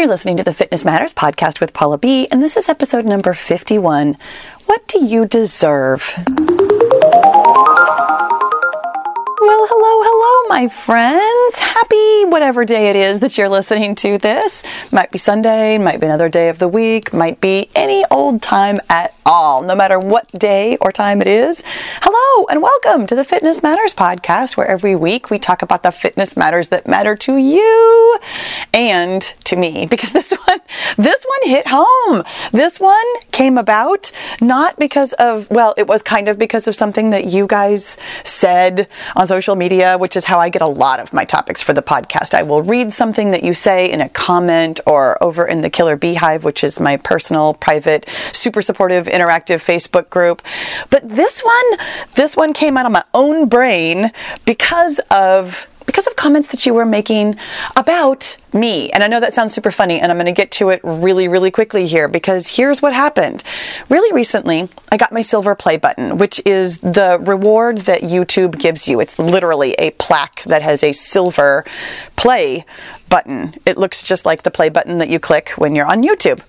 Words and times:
You're 0.00 0.08
listening 0.08 0.38
to 0.38 0.44
the 0.44 0.54
Fitness 0.54 0.82
Matters 0.82 1.12
podcast 1.12 1.60
with 1.60 1.74
Paula 1.74 1.98
B, 1.98 2.26
and 2.30 2.42
this 2.42 2.56
is 2.56 2.70
episode 2.70 3.04
number 3.04 3.34
51. 3.34 4.16
What 4.64 4.88
do 4.88 5.04
you 5.04 5.26
deserve? 5.26 6.14
Well, 6.16 6.26
hello, 9.68 10.02
hello, 10.02 10.48
my 10.48 10.68
friends. 10.70 11.69
Happy 11.80 12.24
whatever 12.26 12.66
day 12.66 12.90
it 12.90 12.96
is 12.96 13.20
that 13.20 13.38
you're 13.38 13.48
listening 13.48 13.94
to 13.94 14.18
this. 14.18 14.62
Might 14.92 15.10
be 15.10 15.16
Sunday, 15.16 15.78
might 15.78 15.98
be 15.98 16.04
another 16.04 16.28
day 16.28 16.50
of 16.50 16.58
the 16.58 16.68
week, 16.68 17.14
might 17.14 17.40
be 17.40 17.70
any 17.74 18.04
old 18.10 18.42
time 18.42 18.80
at 18.90 19.14
all, 19.24 19.62
no 19.62 19.74
matter 19.74 19.98
what 19.98 20.30
day 20.32 20.76
or 20.82 20.92
time 20.92 21.22
it 21.22 21.26
is. 21.26 21.62
Hello, 22.02 22.46
and 22.50 22.60
welcome 22.62 23.06
to 23.06 23.14
the 23.14 23.24
Fitness 23.24 23.62
Matters 23.62 23.94
podcast, 23.94 24.58
where 24.58 24.66
every 24.66 24.94
week 24.94 25.30
we 25.30 25.38
talk 25.38 25.62
about 25.62 25.82
the 25.82 25.90
fitness 25.90 26.36
matters 26.36 26.68
that 26.68 26.86
matter 26.86 27.16
to 27.16 27.36
you 27.38 28.18
and 28.74 29.22
to 29.44 29.56
me, 29.56 29.86
because 29.90 30.12
this 30.12 30.32
one, 30.32 30.60
this 30.98 31.24
one 31.24 31.50
hit 31.50 31.66
home. 31.66 32.22
This 32.52 32.78
one 32.78 33.06
came 33.32 33.56
about 33.56 34.12
not 34.42 34.78
because 34.78 35.14
of, 35.14 35.50
well, 35.50 35.74
it 35.78 35.86
was 35.86 36.02
kind 36.02 36.28
of 36.28 36.38
because 36.38 36.68
of 36.68 36.74
something 36.74 37.10
that 37.10 37.26
you 37.26 37.46
guys 37.46 37.96
said 38.24 38.86
on 39.16 39.26
social 39.26 39.56
media, 39.56 39.96
which 39.96 40.16
is 40.16 40.24
how 40.24 40.38
I 40.38 40.50
get 40.50 40.60
a 40.60 40.66
lot 40.66 41.00
of 41.00 41.12
my 41.12 41.24
topics 41.24 41.62
for 41.70 41.74
the 41.74 41.82
podcast. 41.82 42.34
I 42.34 42.42
will 42.42 42.62
read 42.62 42.92
something 42.92 43.30
that 43.30 43.44
you 43.44 43.54
say 43.54 43.88
in 43.92 44.00
a 44.00 44.08
comment 44.08 44.80
or 44.88 45.22
over 45.22 45.46
in 45.46 45.60
the 45.60 45.70
Killer 45.70 45.94
Beehive, 45.94 46.42
which 46.42 46.64
is 46.64 46.80
my 46.80 46.96
personal, 46.96 47.54
private, 47.54 48.08
super 48.32 48.60
supportive, 48.60 49.06
interactive 49.06 49.62
Facebook 49.64 50.10
group. 50.10 50.42
But 50.90 51.08
this 51.08 51.42
one, 51.42 51.78
this 52.16 52.36
one 52.36 52.54
came 52.54 52.76
out 52.76 52.86
of 52.86 52.92
my 52.92 53.04
own 53.14 53.48
brain 53.48 54.10
because 54.44 54.98
of 55.12 55.68
because 55.90 56.06
of 56.06 56.14
comments 56.14 56.46
that 56.46 56.64
you 56.66 56.72
were 56.72 56.86
making 56.86 57.34
about 57.74 58.36
me. 58.52 58.92
And 58.92 59.02
I 59.02 59.08
know 59.08 59.18
that 59.18 59.34
sounds 59.34 59.52
super 59.52 59.72
funny, 59.72 59.98
and 59.98 60.12
I'm 60.12 60.18
going 60.18 60.26
to 60.26 60.32
get 60.32 60.52
to 60.52 60.68
it 60.68 60.80
really, 60.84 61.26
really 61.26 61.50
quickly 61.50 61.88
here 61.88 62.06
because 62.06 62.46
here's 62.46 62.80
what 62.80 62.92
happened. 62.92 63.42
Really 63.88 64.14
recently, 64.14 64.68
I 64.92 64.96
got 64.96 65.10
my 65.10 65.22
silver 65.22 65.56
play 65.56 65.78
button, 65.78 66.16
which 66.16 66.40
is 66.46 66.78
the 66.78 67.18
reward 67.20 67.78
that 67.78 68.02
YouTube 68.02 68.56
gives 68.56 68.86
you. 68.86 69.00
It's 69.00 69.18
literally 69.18 69.72
a 69.80 69.90
plaque 69.90 70.44
that 70.44 70.62
has 70.62 70.84
a 70.84 70.92
silver 70.92 71.64
play 72.14 72.64
button. 73.08 73.56
It 73.66 73.76
looks 73.76 74.04
just 74.04 74.24
like 74.24 74.44
the 74.44 74.52
play 74.52 74.68
button 74.68 74.98
that 74.98 75.08
you 75.08 75.18
click 75.18 75.50
when 75.58 75.74
you're 75.74 75.90
on 75.90 76.04
YouTube. 76.04 76.40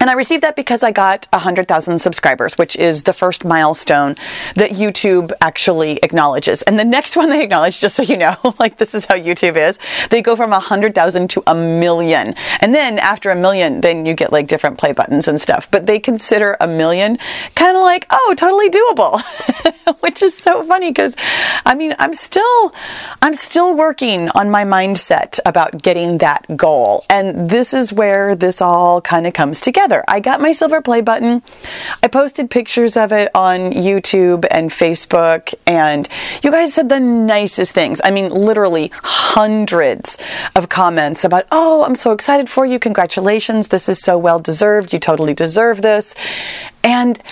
And 0.00 0.10
I 0.10 0.14
received 0.14 0.42
that 0.42 0.56
because 0.56 0.82
I 0.82 0.90
got 0.90 1.26
100,000 1.32 1.98
subscribers, 1.98 2.58
which 2.58 2.76
is 2.76 3.04
the 3.04 3.12
first 3.12 3.44
milestone 3.44 4.16
that 4.56 4.70
YouTube 4.70 5.32
actually 5.40 5.98
acknowledges. 6.02 6.62
And 6.62 6.78
the 6.78 6.84
next 6.84 7.16
one 7.16 7.30
they 7.30 7.42
acknowledge, 7.42 7.80
just 7.80 7.96
so 7.96 8.02
you 8.02 8.16
know, 8.16 8.36
like 8.58 8.76
this 8.78 8.94
is 8.94 9.04
how 9.04 9.16
YouTube 9.16 9.56
is, 9.56 9.78
they 10.10 10.20
go 10.20 10.36
from 10.36 10.50
100,000 10.50 11.30
to 11.30 11.42
a 11.46 11.54
million. 11.54 12.34
And 12.60 12.74
then 12.74 12.98
after 12.98 13.30
a 13.30 13.36
million, 13.36 13.80
then 13.80 14.04
you 14.04 14.14
get 14.14 14.32
like 14.32 14.46
different 14.46 14.78
play 14.78 14.92
buttons 14.92 15.28
and 15.28 15.40
stuff. 15.40 15.70
But 15.70 15.86
they 15.86 15.98
consider 15.98 16.56
a 16.60 16.66
million 16.66 17.18
kind 17.54 17.76
of 17.76 17.82
like, 17.82 18.06
oh, 18.10 18.34
totally 18.36 18.70
doable, 18.70 19.22
which 20.00 20.22
is 20.22 20.36
so 20.36 20.62
funny 20.64 20.90
because 20.90 21.14
I 21.64 21.74
mean, 21.74 21.94
I'm 21.98 22.14
still, 22.14 22.74
I'm 23.22 23.34
still 23.34 23.76
working 23.76 24.28
on 24.30 24.50
my 24.50 24.64
mindset 24.64 25.38
about 25.46 25.82
getting 25.82 26.18
that 26.18 26.44
goal. 26.56 27.04
And 27.08 27.48
this 27.48 27.72
is 27.72 27.92
where 27.92 28.34
this 28.34 28.60
all 28.60 29.00
kind 29.00 29.26
of 29.26 29.32
comes 29.32 29.60
together 29.60 29.83
together. 29.84 30.04
I 30.08 30.20
got 30.20 30.40
my 30.40 30.52
silver 30.52 30.80
play 30.80 31.00
button. 31.00 31.42
I 32.02 32.08
posted 32.08 32.50
pictures 32.50 32.96
of 32.96 33.12
it 33.12 33.30
on 33.34 33.72
YouTube 33.72 34.46
and 34.50 34.70
Facebook, 34.70 35.52
and 35.66 36.08
you 36.42 36.50
guys 36.50 36.72
said 36.72 36.88
the 36.88 37.00
nicest 37.00 37.72
things. 37.72 38.00
I 38.02 38.10
mean, 38.10 38.30
literally 38.30 38.90
hundreds 39.02 40.16
of 40.56 40.68
comments 40.68 41.24
about, 41.24 41.44
oh, 41.52 41.84
I'm 41.84 41.96
so 41.96 42.12
excited 42.12 42.48
for 42.48 42.64
you. 42.64 42.78
Congratulations. 42.78 43.68
This 43.68 43.88
is 43.88 44.00
so 44.00 44.16
well 44.16 44.38
deserved. 44.38 44.92
You 44.92 44.98
totally 44.98 45.34
deserve 45.34 45.82
this. 45.82 46.14
And 46.82 47.22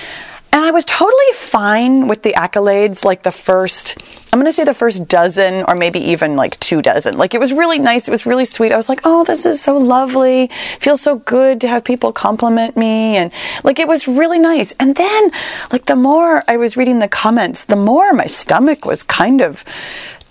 and 0.52 0.64
I 0.64 0.70
was 0.70 0.84
totally 0.84 1.32
fine 1.34 2.08
with 2.08 2.22
the 2.22 2.34
accolades, 2.34 3.04
like 3.04 3.22
the 3.22 3.32
first, 3.32 3.96
I'm 4.32 4.38
going 4.38 4.44
to 4.44 4.52
say 4.52 4.64
the 4.64 4.74
first 4.74 5.08
dozen 5.08 5.64
or 5.66 5.74
maybe 5.74 5.98
even 5.98 6.36
like 6.36 6.60
two 6.60 6.82
dozen. 6.82 7.16
Like 7.16 7.32
it 7.32 7.40
was 7.40 7.54
really 7.54 7.78
nice. 7.78 8.06
It 8.06 8.10
was 8.10 8.26
really 8.26 8.44
sweet. 8.44 8.70
I 8.70 8.76
was 8.76 8.88
like, 8.88 9.00
oh, 9.04 9.24
this 9.24 9.46
is 9.46 9.62
so 9.62 9.78
lovely. 9.78 10.48
feels 10.78 11.00
so 11.00 11.16
good 11.16 11.60
to 11.62 11.68
have 11.68 11.84
people 11.84 12.12
compliment 12.12 12.76
me. 12.76 13.16
And 13.16 13.32
like 13.64 13.78
it 13.78 13.88
was 13.88 14.06
really 14.06 14.38
nice. 14.38 14.74
And 14.78 14.94
then, 14.94 15.30
like, 15.70 15.86
the 15.86 15.96
more 15.96 16.44
I 16.46 16.58
was 16.58 16.76
reading 16.76 16.98
the 16.98 17.08
comments, 17.08 17.64
the 17.64 17.76
more 17.76 18.12
my 18.12 18.26
stomach 18.26 18.84
was 18.84 19.02
kind 19.02 19.40
of 19.40 19.64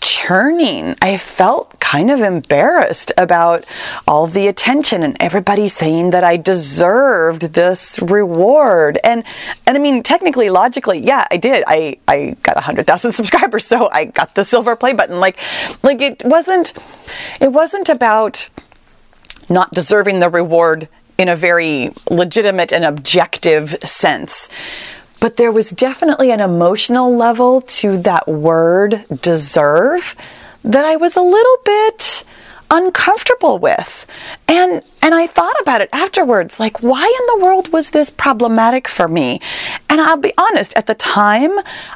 churning. 0.02 0.96
I 1.02 1.18
felt 1.18 1.80
kind 1.80 2.12
of 2.12 2.22
embarrassed 2.22 3.12
about 3.18 3.66
all 4.08 4.28
the 4.28 4.48
attention 4.48 5.04
and 5.04 5.16
everybody 5.20 5.68
saying 5.68 6.10
that 6.12 6.24
I 6.24 6.38
deserved 6.38 7.54
this 7.54 8.00
reward. 8.02 9.00
And 9.04 9.24
and 9.66 9.78
I 9.78 9.80
mean 9.80 10.04
technically 10.04 10.50
logically, 10.50 11.00
yeah, 11.00 11.28
I 11.32 11.38
did. 11.38 11.64
I 11.68 11.98
I 12.08 12.36
got 12.44 12.56
100,000 12.56 13.12
subscribers, 13.20 13.66
so 13.66 13.90
I 13.92 14.06
got 14.06 14.36
the 14.36 14.44
silver 14.44 14.76
play 14.76 14.94
button. 14.94 15.20
Like 15.20 15.38
like 15.84 16.02
it 16.02 16.24
wasn't 16.26 16.74
it 17.40 17.52
wasn't 17.52 17.90
about 17.90 18.50
not 19.50 19.74
deserving 19.74 20.20
the 20.20 20.30
reward 20.30 20.88
in 21.18 21.30
a 21.30 21.36
very 21.36 21.92
legitimate 22.10 22.72
and 22.74 22.84
objective 22.84 23.76
sense. 23.84 24.50
But 25.22 25.38
there 25.38 25.52
was 25.52 25.70
definitely 25.70 26.32
an 26.32 26.42
emotional 26.42 27.16
level 27.16 27.62
to 27.80 27.98
that 28.00 28.28
word 28.28 29.06
deserve 29.22 30.16
that 30.66 30.84
I 30.84 30.98
was 30.98 31.16
a 31.16 31.22
little 31.22 31.58
bit 31.64 32.26
uncomfortable 32.70 33.58
with. 33.60 34.06
And 34.48 34.82
and 35.02 35.14
I 35.14 35.28
thought 35.28 35.56
about 35.62 35.82
it 35.82 35.90
afterwards 35.94 36.60
like 36.60 36.82
why 36.82 37.06
in 37.06 37.40
the 37.40 37.46
world 37.46 37.72
was 37.72 37.92
this 37.92 38.10
problematic 38.10 38.88
for 38.88 39.08
me? 39.08 39.40
And 39.90 40.02
I'll 40.02 40.18
be 40.18 40.34
honest, 40.38 40.76
at 40.76 40.88
the 40.88 40.96
time 40.96 41.52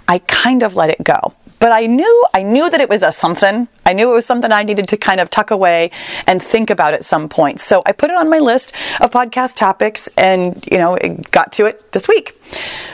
I 0.07 0.19
kind 0.19 0.63
of 0.63 0.75
let 0.75 0.89
it 0.89 1.03
go 1.03 1.33
but 1.59 1.71
I 1.71 1.85
knew 1.85 2.25
I 2.33 2.43
knew 2.43 2.69
that 2.69 2.81
it 2.81 2.89
was 2.89 3.01
a 3.01 3.11
something. 3.11 3.67
I 3.85 3.93
knew 3.93 4.11
it 4.11 4.13
was 4.13 4.25
something 4.25 4.51
I 4.51 4.63
needed 4.63 4.87
to 4.89 4.97
kind 4.97 5.19
of 5.19 5.29
tuck 5.29 5.51
away 5.51 5.91
and 6.27 6.41
think 6.41 6.69
about 6.69 6.93
at 6.93 7.05
some 7.05 7.29
point. 7.29 7.59
So 7.59 7.83
I 7.85 7.91
put 7.91 8.09
it 8.09 8.17
on 8.17 8.29
my 8.29 8.39
list 8.39 8.73
of 8.99 9.11
podcast 9.11 9.55
topics 9.55 10.09
and, 10.17 10.65
you 10.71 10.77
know, 10.77 10.95
it 10.95 11.31
got 11.31 11.51
to 11.53 11.65
it 11.65 11.91
this 11.91 12.07
week. 12.07 12.39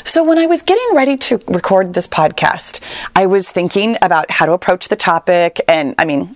So 0.03 0.23
when 0.23 0.38
I 0.38 0.47
was 0.47 0.61
getting 0.61 0.95
ready 0.95 1.17
to 1.17 1.38
record 1.47 1.94
this 1.94 2.07
podcast, 2.07 2.81
I 3.16 3.25
was 3.25 3.50
thinking 3.50 3.97
about 4.01 4.29
how 4.31 4.45
to 4.45 4.53
approach 4.53 4.89
the 4.89 4.95
topic 4.95 5.61
and 5.67 5.95
I 5.97 6.05
mean, 6.05 6.35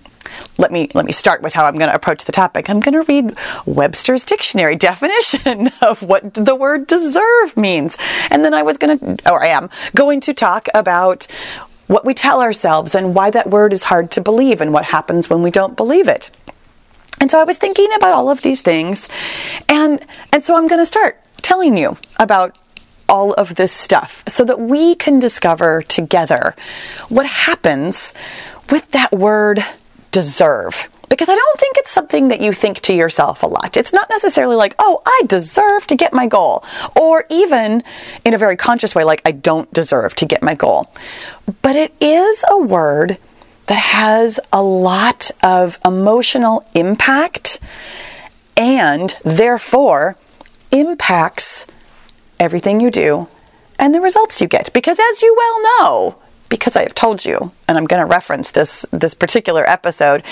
let 0.58 0.72
me 0.72 0.88
let 0.94 1.04
me 1.04 1.12
start 1.12 1.42
with 1.42 1.52
how 1.52 1.66
I'm 1.66 1.74
going 1.78 1.88
to 1.88 1.94
approach 1.94 2.24
the 2.24 2.32
topic. 2.32 2.68
I'm 2.68 2.80
going 2.80 2.94
to 2.94 3.02
read 3.02 3.36
Webster's 3.64 4.24
dictionary 4.24 4.76
definition 4.90 5.70
of 5.82 6.02
what 6.02 6.34
the 6.34 6.54
word 6.54 6.86
deserve 6.86 7.56
means. 7.56 7.96
And 8.30 8.44
then 8.44 8.54
I 8.54 8.62
was 8.62 8.78
going 8.78 8.98
to 8.98 9.30
or 9.30 9.42
I 9.42 9.48
am 9.48 9.70
going 9.94 10.20
to 10.22 10.34
talk 10.34 10.68
about 10.74 11.26
what 11.86 12.04
we 12.04 12.14
tell 12.14 12.40
ourselves 12.40 12.94
and 12.94 13.14
why 13.14 13.30
that 13.30 13.50
word 13.50 13.72
is 13.72 13.84
hard 13.84 14.10
to 14.12 14.20
believe 14.20 14.60
and 14.60 14.72
what 14.72 14.86
happens 14.86 15.30
when 15.30 15.42
we 15.42 15.50
don't 15.50 15.76
believe 15.76 16.08
it. 16.08 16.30
And 17.20 17.30
so 17.30 17.40
I 17.40 17.44
was 17.44 17.58
thinking 17.58 17.88
about 17.94 18.12
all 18.12 18.30
of 18.30 18.42
these 18.42 18.60
things 18.60 19.08
and 19.68 20.04
and 20.32 20.44
so 20.44 20.56
I'm 20.56 20.68
going 20.68 20.80
to 20.80 20.86
start 20.86 21.20
telling 21.42 21.76
you 21.76 21.96
about 22.18 22.56
all 23.08 23.32
of 23.34 23.54
this 23.54 23.72
stuff 23.72 24.24
so 24.28 24.44
that 24.44 24.60
we 24.60 24.94
can 24.96 25.18
discover 25.18 25.82
together 25.82 26.54
what 27.08 27.24
happens 27.24 28.12
with 28.70 28.90
that 28.90 29.12
word 29.12 29.64
deserve 30.10 30.88
because 31.08 31.28
I 31.28 31.34
don't 31.34 31.60
think 31.60 31.76
it's 31.78 31.90
something 31.90 32.28
that 32.28 32.40
you 32.40 32.52
think 32.52 32.80
to 32.80 32.94
yourself 32.94 33.42
a 33.42 33.46
lot. 33.46 33.76
It's 33.76 33.92
not 33.92 34.10
necessarily 34.10 34.56
like, 34.56 34.74
oh, 34.78 35.02
I 35.06 35.22
deserve 35.26 35.86
to 35.88 35.96
get 35.96 36.12
my 36.12 36.26
goal, 36.26 36.64
or 36.94 37.24
even 37.30 37.82
in 38.24 38.34
a 38.34 38.38
very 38.38 38.56
conscious 38.56 38.94
way, 38.94 39.04
like, 39.04 39.22
I 39.24 39.32
don't 39.32 39.72
deserve 39.72 40.14
to 40.16 40.26
get 40.26 40.42
my 40.42 40.54
goal. 40.54 40.92
But 41.62 41.76
it 41.76 41.94
is 42.00 42.44
a 42.48 42.58
word 42.58 43.18
that 43.66 43.78
has 43.78 44.38
a 44.52 44.62
lot 44.62 45.30
of 45.42 45.78
emotional 45.84 46.66
impact 46.74 47.58
and 48.56 49.16
therefore 49.24 50.16
impacts 50.70 51.66
everything 52.38 52.80
you 52.80 52.90
do 52.90 53.28
and 53.78 53.94
the 53.94 54.00
results 54.00 54.40
you 54.40 54.48
get. 54.48 54.72
Because 54.72 54.98
as 54.98 55.22
you 55.22 55.34
well 55.36 55.62
know, 55.62 56.16
because 56.48 56.76
I 56.76 56.82
have 56.82 56.94
told 56.94 57.24
you, 57.24 57.52
and 57.66 57.76
I'm 57.76 57.86
going 57.86 58.00
to 58.00 58.08
reference 58.08 58.50
this 58.52 58.86
this 58.92 59.14
particular 59.14 59.68
episode, 59.68 60.22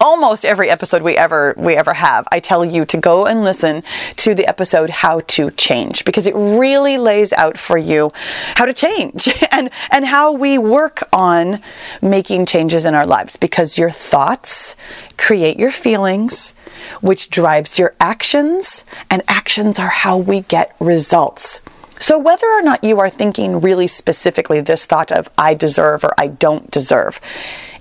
almost 0.00 0.44
every 0.44 0.70
episode 0.70 1.02
we 1.02 1.16
ever 1.16 1.54
we 1.58 1.76
ever 1.76 1.92
have 1.92 2.26
i 2.32 2.40
tell 2.40 2.64
you 2.64 2.84
to 2.86 2.96
go 2.96 3.26
and 3.26 3.44
listen 3.44 3.82
to 4.16 4.34
the 4.34 4.46
episode 4.48 4.88
how 4.88 5.20
to 5.20 5.50
change 5.52 6.04
because 6.04 6.26
it 6.26 6.34
really 6.34 6.96
lays 6.96 7.32
out 7.34 7.58
for 7.58 7.76
you 7.76 8.10
how 8.56 8.64
to 8.64 8.72
change 8.72 9.28
and 9.52 9.70
and 9.90 10.06
how 10.06 10.32
we 10.32 10.56
work 10.56 11.06
on 11.12 11.60
making 12.00 12.46
changes 12.46 12.84
in 12.86 12.94
our 12.94 13.06
lives 13.06 13.36
because 13.36 13.76
your 13.76 13.90
thoughts 13.90 14.74
create 15.18 15.58
your 15.58 15.70
feelings 15.70 16.54
which 17.02 17.28
drives 17.28 17.78
your 17.78 17.94
actions 18.00 18.84
and 19.10 19.22
actions 19.28 19.78
are 19.78 19.88
how 19.88 20.16
we 20.16 20.40
get 20.40 20.74
results 20.80 21.60
so, 22.00 22.18
whether 22.18 22.46
or 22.46 22.62
not 22.62 22.82
you 22.82 22.98
are 22.98 23.10
thinking 23.10 23.60
really 23.60 23.86
specifically 23.86 24.60
this 24.60 24.86
thought 24.86 25.12
of 25.12 25.28
I 25.36 25.52
deserve 25.52 26.02
or 26.02 26.14
I 26.18 26.28
don't 26.28 26.70
deserve, 26.70 27.20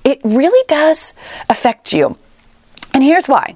it 0.04 0.20
really 0.24 0.64
does 0.68 1.14
affect 1.50 1.94
you. 1.94 2.18
And 2.94 3.02
here's 3.02 3.30
why 3.30 3.56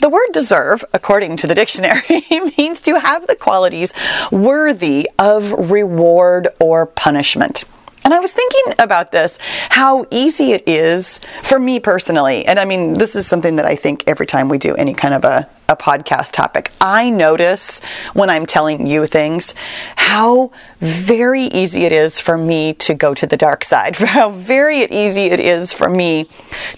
The 0.00 0.08
word 0.08 0.32
deserve, 0.32 0.84
according 0.92 1.36
to 1.38 1.46
the 1.46 1.54
dictionary, 1.54 2.26
means 2.58 2.80
to 2.82 2.98
have 2.98 3.28
the 3.28 3.36
qualities 3.36 3.94
worthy 4.32 5.08
of 5.16 5.52
reward 5.70 6.48
or 6.58 6.86
punishment. 6.86 7.64
And 8.04 8.12
I 8.12 8.18
was 8.18 8.32
thinking 8.32 8.74
about 8.80 9.12
this, 9.12 9.38
how 9.68 10.06
easy 10.10 10.52
it 10.52 10.68
is 10.68 11.20
for 11.42 11.60
me 11.60 11.78
personally. 11.78 12.46
And 12.46 12.58
I 12.58 12.64
mean, 12.64 12.98
this 12.98 13.14
is 13.14 13.26
something 13.26 13.56
that 13.56 13.66
I 13.66 13.76
think 13.76 14.04
every 14.08 14.26
time 14.26 14.48
we 14.48 14.58
do 14.58 14.74
any 14.74 14.94
kind 14.94 15.14
of 15.14 15.24
a, 15.24 15.48
a 15.70 15.76
podcast 15.76 16.32
topic, 16.32 16.72
I 16.80 17.10
notice 17.10 17.80
when 18.12 18.28
I'm 18.28 18.44
telling 18.44 18.86
you 18.86 19.06
things 19.06 19.54
how 19.96 20.50
very 20.80 21.44
easy 21.44 21.84
it 21.84 21.92
is 21.92 22.18
for 22.18 22.36
me 22.36 22.72
to 22.74 22.94
go 22.94 23.14
to 23.14 23.26
the 23.26 23.36
dark 23.36 23.62
side, 23.62 23.96
how 23.96 24.30
very 24.30 24.84
easy 24.84 25.26
it 25.26 25.38
is 25.38 25.72
for 25.72 25.88
me 25.88 26.28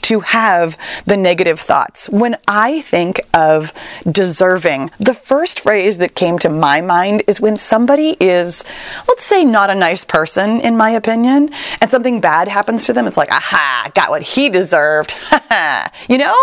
to 0.03 0.21
have 0.21 0.77
the 1.07 1.17
negative 1.17 1.59
thoughts. 1.59 2.09
When 2.11 2.37
I 2.47 2.83
think 2.83 3.21
of 3.33 3.73
deserving, 4.11 4.91
the 4.99 5.15
first 5.15 5.61
phrase 5.61 5.99
that 5.99 6.15
came 6.15 6.39
to 6.41 6.51
my 6.51 6.83
mind 6.83 7.23
is 7.27 7.41
when 7.41 7.57
somebody 7.57 8.17
is, 8.21 8.63
let's 9.09 9.25
say, 9.25 9.45
not 9.45 9.71
a 9.71 9.75
nice 9.75 10.05
person, 10.05 10.61
in 10.61 10.77
my 10.77 10.91
opinion, 10.91 11.51
and 11.81 11.91
something 11.91 12.21
bad 12.21 12.49
happens 12.49 12.85
to 12.87 12.93
them, 12.93 13.07
it's 13.07 13.17
like, 13.17 13.31
aha, 13.31 13.91
got 13.95 14.11
what 14.11 14.23
he 14.23 14.51
deserved. 14.51 15.15
you 16.09 16.19
know? 16.19 16.37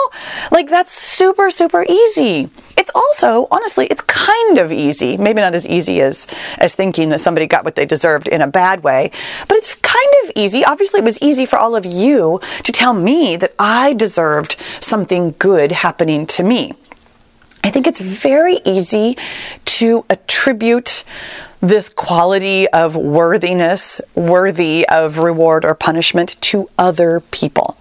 Like 0.51 0.69
that's 0.69 0.93
super, 0.93 1.51
super 1.51 1.85
easy. 1.87 2.38
It's 2.79 2.89
also, 2.95 3.49
honestly, 3.51 3.87
it's 3.87 4.01
kind 4.01 4.57
of 4.57 4.71
easy. 4.71 5.17
Maybe 5.17 5.41
not 5.41 5.53
as 5.53 5.67
easy 5.67 6.01
as, 6.01 6.27
as 6.59 6.73
thinking 6.73 7.09
that 7.09 7.19
somebody 7.19 7.45
got 7.45 7.65
what 7.65 7.75
they 7.75 7.85
deserved 7.85 8.29
in 8.29 8.41
a 8.41 8.47
bad 8.47 8.83
way, 8.83 9.11
but 9.49 9.57
it's 9.57 9.75
kind 9.75 10.13
of 10.23 10.31
easy. 10.33 10.63
Obviously, 10.63 11.01
it 11.01 11.03
was 11.03 11.21
easy 11.21 11.45
for 11.45 11.59
all 11.59 11.75
of 11.75 11.85
you 11.85 12.39
to 12.63 12.71
tell 12.71 12.93
me 12.93 13.35
that 13.35 13.53
I 13.59 13.91
deserved 13.93 14.55
something 14.79 15.35
good 15.37 15.73
happening 15.73 16.25
to 16.27 16.43
me. 16.43 16.71
I 17.65 17.69
think 17.69 17.85
it's 17.85 17.99
very 17.99 18.59
easy 18.63 19.17
to 19.65 20.05
attribute 20.09 21.03
this 21.59 21.89
quality 21.89 22.69
of 22.69 22.95
worthiness, 22.95 23.99
worthy 24.15 24.87
of 24.87 25.17
reward 25.17 25.65
or 25.65 25.75
punishment, 25.75 26.37
to 26.41 26.69
other 26.77 27.19
people. 27.19 27.75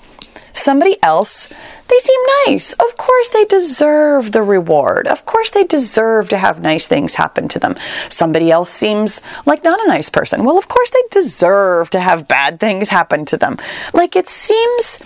Somebody 0.58 0.96
else 1.02 1.48
they 1.88 1.96
seem 1.98 2.20
nice. 2.46 2.74
Of 2.74 2.96
course, 2.98 3.30
they 3.30 3.46
deserve 3.46 4.32
the 4.32 4.42
reward. 4.42 5.06
Of 5.08 5.24
course, 5.24 5.50
they 5.50 5.64
deserve 5.64 6.28
to 6.28 6.36
have 6.36 6.60
nice 6.60 6.86
things 6.86 7.14
happen 7.14 7.48
to 7.48 7.58
them. 7.58 7.76
Somebody 8.10 8.50
else 8.50 8.70
seems 8.70 9.22
like 9.46 9.64
not 9.64 9.80
a 9.80 9.88
nice 9.88 10.10
person. 10.10 10.44
Well, 10.44 10.58
of 10.58 10.68
course, 10.68 10.90
they 10.90 11.02
deserve 11.10 11.88
to 11.90 12.00
have 12.00 12.28
bad 12.28 12.60
things 12.60 12.90
happen 12.90 13.24
to 13.26 13.38
them. 13.38 13.56
Like 13.94 14.16
it 14.16 14.28
seems 14.28 14.98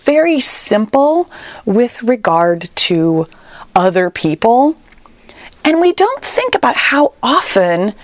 very 0.00 0.40
simple 0.40 1.30
with 1.66 2.02
regard 2.02 2.70
to 2.76 3.26
other 3.74 4.08
people. 4.08 4.76
And 5.64 5.80
we 5.80 5.92
don't 5.92 6.22
think 6.22 6.54
about 6.54 6.76
how 6.76 7.12
often 7.22 7.94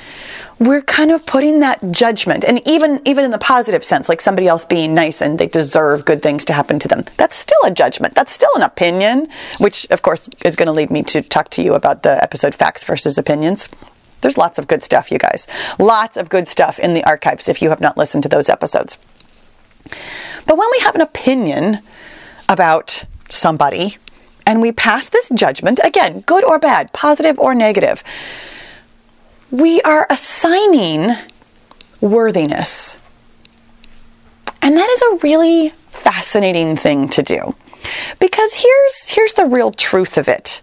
we're 0.61 0.83
kind 0.83 1.11
of 1.11 1.25
putting 1.25 1.61
that 1.61 1.91
judgment 1.91 2.45
and 2.45 2.61
even 2.69 3.01
even 3.07 3.25
in 3.25 3.31
the 3.31 3.39
positive 3.39 3.83
sense 3.83 4.11
like 4.11 4.21
somebody 4.21 4.47
else 4.47 4.67
being 4.67 4.95
nice 4.95 5.23
and 5.23 5.39
they 5.39 5.47
deserve 5.47 6.05
good 6.05 6.21
things 6.23 6.45
to 6.45 6.53
happen 6.53 6.79
to 6.79 6.87
them. 6.87 7.05
That's 7.17 7.35
still 7.35 7.59
a 7.65 7.71
judgment. 7.71 8.15
That's 8.15 8.31
still 8.31 8.51
an 8.55 8.63
opinion 8.63 9.29
which 9.59 9.87
of 9.91 10.03
course 10.03 10.29
is 10.45 10.57
going 10.57 10.67
to 10.67 10.73
lead 10.73 10.91
me 10.91 11.03
to 11.05 11.23
talk 11.23 11.49
to 11.51 11.63
you 11.63 11.75
about 11.75 12.03
the 12.03 12.23
episode 12.23 12.55
facts 12.55 12.85
versus 12.85 13.17
opinions. 13.17 13.71
There's 14.21 14.37
lots 14.37 14.59
of 14.59 14.69
good 14.69 14.83
stuff 14.83 15.11
you 15.11 15.19
guys. 15.19 15.47
Lots 15.79 16.19
of 16.19 16.29
good 16.29 16.47
stuff 16.47 16.79
in 16.79 16.93
the 16.93 17.05
archives 17.05 17.49
if 17.49 17.63
you 17.63 17.71
have 17.71 17.81
not 17.81 17.97
listened 17.97 18.23
to 18.25 18.29
those 18.29 18.51
episodes. 18.51 18.99
But 20.47 20.59
when 20.59 20.69
we 20.73 20.81
have 20.81 20.95
an 20.95 21.01
opinion 21.01 21.79
about 22.51 23.05
somebody 23.31 23.97
and 24.47 24.61
we 24.61 24.73
pass 24.73 25.09
this 25.09 25.31
judgment 25.35 25.81
again 25.83 26.21
good 26.21 26.45
or 26.45 26.59
bad 26.59 26.93
positive 26.93 27.39
or 27.39 27.55
negative 27.55 28.05
we 29.51 29.81
are 29.83 30.07
assigning 30.11 31.17
worthiness. 32.01 32.97
And 34.63 34.77
that 34.77 34.89
is 34.89 35.03
a 35.03 35.17
really 35.23 35.71
fascinating 35.89 36.77
thing 36.77 37.09
to 37.11 37.23
do. 37.23 37.55
Because 38.21 38.55
here's 38.55 39.11
here's 39.11 39.35
the 39.35 39.47
real 39.47 39.73
truth 39.73 40.19
of 40.19 40.29
it. 40.29 40.61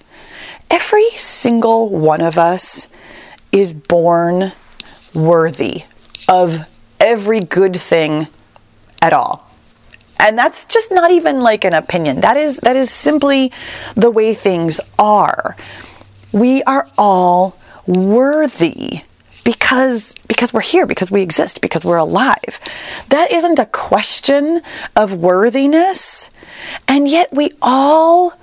Every 0.69 1.09
single 1.11 1.89
one 1.89 2.21
of 2.21 2.37
us 2.37 2.87
is 3.51 3.73
born 3.73 4.51
worthy 5.13 5.83
of 6.27 6.65
every 6.99 7.39
good 7.39 7.75
thing 7.75 8.27
at 9.01 9.13
all. 9.13 9.49
And 10.19 10.37
that's 10.37 10.65
just 10.65 10.91
not 10.91 11.11
even 11.11 11.41
like 11.41 11.63
an 11.63 11.73
opinion. 11.73 12.21
That 12.21 12.37
is 12.37 12.57
that 12.57 12.75
is 12.75 12.91
simply 12.91 13.51
the 13.95 14.11
way 14.11 14.33
things 14.33 14.79
are. 14.97 15.55
We 16.31 16.63
are 16.63 16.89
all 16.97 17.56
worthy 17.87 19.01
because 19.43 20.13
because 20.27 20.53
we're 20.53 20.59
here 20.59 20.85
because 20.85 21.09
we 21.09 21.21
exist 21.21 21.61
because 21.61 21.85
we're 21.85 21.95
alive. 21.95 22.59
That 23.09 23.31
isn't 23.31 23.59
a 23.59 23.65
question 23.65 24.61
of 24.95 25.13
worthiness. 25.13 26.29
And 26.87 27.07
yet 27.07 27.29
we 27.31 27.51
all 27.61 28.33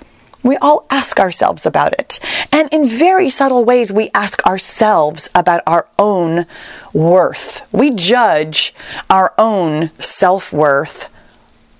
we 0.41 0.57
all 0.57 0.85
ask 0.89 1.19
ourselves 1.19 1.65
about 1.65 1.93
it. 1.93 2.19
And 2.51 2.69
in 2.71 2.87
very 2.87 3.29
subtle 3.29 3.63
ways 3.63 3.91
we 3.91 4.09
ask 4.15 4.43
ourselves 4.45 5.29
about 5.35 5.61
our 5.67 5.87
own 5.99 6.47
worth. 6.93 7.61
We 7.71 7.91
judge 7.91 8.73
our 9.09 9.33
own 9.37 9.91
self-worth 9.99 11.09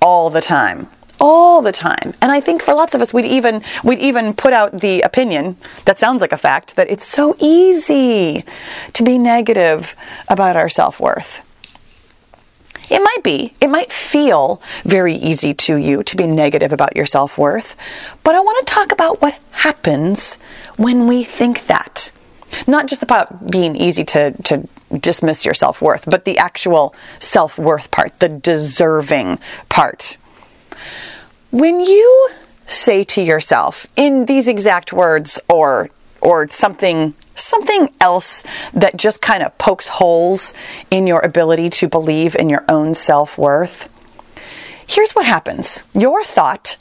all 0.01 0.29
the 0.29 0.41
time 0.41 0.87
all 1.19 1.61
the 1.61 1.71
time. 1.71 2.13
And 2.21 2.31
I 2.31 2.41
think 2.41 2.61
for 2.61 2.73
lots 2.73 2.93
of 2.93 3.01
us 3.01 3.13
we'd 3.13 3.25
even 3.25 3.63
we'd 3.83 3.99
even 3.99 4.33
put 4.33 4.53
out 4.53 4.79
the 4.79 5.01
opinion 5.01 5.57
that 5.85 5.99
sounds 5.99 6.21
like 6.21 6.31
a 6.31 6.37
fact 6.37 6.75
that 6.75 6.89
it's 6.89 7.07
so 7.07 7.35
easy 7.39 8.43
to 8.93 9.03
be 9.03 9.17
negative 9.17 9.95
about 10.27 10.55
our 10.55 10.69
self-worth. 10.69 11.41
It 12.89 12.99
might 12.99 13.23
be. 13.23 13.55
It 13.59 13.69
might 13.69 13.91
feel 13.91 14.61
very 14.83 15.15
easy 15.15 15.53
to 15.53 15.75
you 15.75 16.03
to 16.03 16.15
be 16.15 16.27
negative 16.27 16.71
about 16.71 16.95
your 16.95 17.05
self 17.05 17.37
worth. 17.37 17.75
But 18.23 18.35
I 18.35 18.39
want 18.39 18.65
to 18.65 18.73
talk 18.73 18.91
about 18.91 19.21
what 19.21 19.39
happens 19.51 20.35
when 20.77 21.07
we 21.07 21.23
think 21.23 21.65
that. 21.67 22.11
Not 22.67 22.87
just 22.87 23.01
about 23.03 23.49
being 23.49 23.75
easy 23.75 24.03
to, 24.05 24.31
to 24.43 24.67
dismiss 24.97 25.45
your 25.45 25.53
self 25.53 25.81
worth, 25.81 26.05
but 26.07 26.25
the 26.25 26.37
actual 26.37 26.93
self 27.19 27.57
worth 27.57 27.91
part, 27.91 28.19
the 28.19 28.29
deserving 28.29 29.39
part. 29.69 30.17
When 31.55 31.79
you 31.79 32.31
say 32.67 33.05
to 33.05 33.21
yourself 33.21 33.87
in 33.95 34.25
these 34.25 34.49
exact 34.49 34.91
words 34.91 35.39
or 35.47 35.89
or 36.19 36.49
something 36.49 37.13
something 37.33 37.93
else 38.01 38.43
that 38.73 38.97
just 38.97 39.21
kind 39.21 39.41
of 39.41 39.57
pokes 39.57 39.87
holes 39.87 40.53
in 40.91 41.07
your 41.07 41.21
ability 41.21 41.69
to 41.69 41.87
believe 41.87 42.35
in 42.35 42.49
your 42.49 42.65
own 42.67 42.93
self-worth, 42.93 43.87
here's 44.85 45.13
what 45.13 45.25
happens. 45.25 45.85
Your 45.93 46.25
thought 46.25 46.75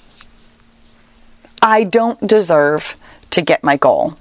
I 1.62 1.84
don't 1.84 2.26
deserve 2.26 2.96
to 3.30 3.42
get 3.42 3.62
my 3.62 3.76
goal 3.76 4.18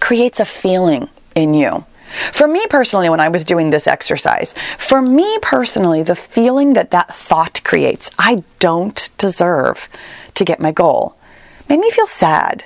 creates 0.00 0.40
a 0.40 0.44
feeling 0.44 1.08
in 1.36 1.54
you. 1.54 1.86
For 2.10 2.48
me 2.48 2.66
personally, 2.68 3.08
when 3.08 3.20
I 3.20 3.28
was 3.28 3.44
doing 3.44 3.70
this 3.70 3.86
exercise, 3.86 4.52
for 4.78 5.00
me 5.00 5.38
personally, 5.40 6.02
the 6.02 6.16
feeling 6.16 6.72
that 6.72 6.90
that 6.90 7.14
thought 7.14 7.62
creates, 7.62 8.10
I 8.18 8.42
don't 8.58 9.10
deserve 9.16 9.88
to 10.34 10.44
get 10.44 10.58
my 10.58 10.72
goal, 10.72 11.16
made 11.68 11.78
me 11.78 11.90
feel 11.90 12.08
sad. 12.08 12.64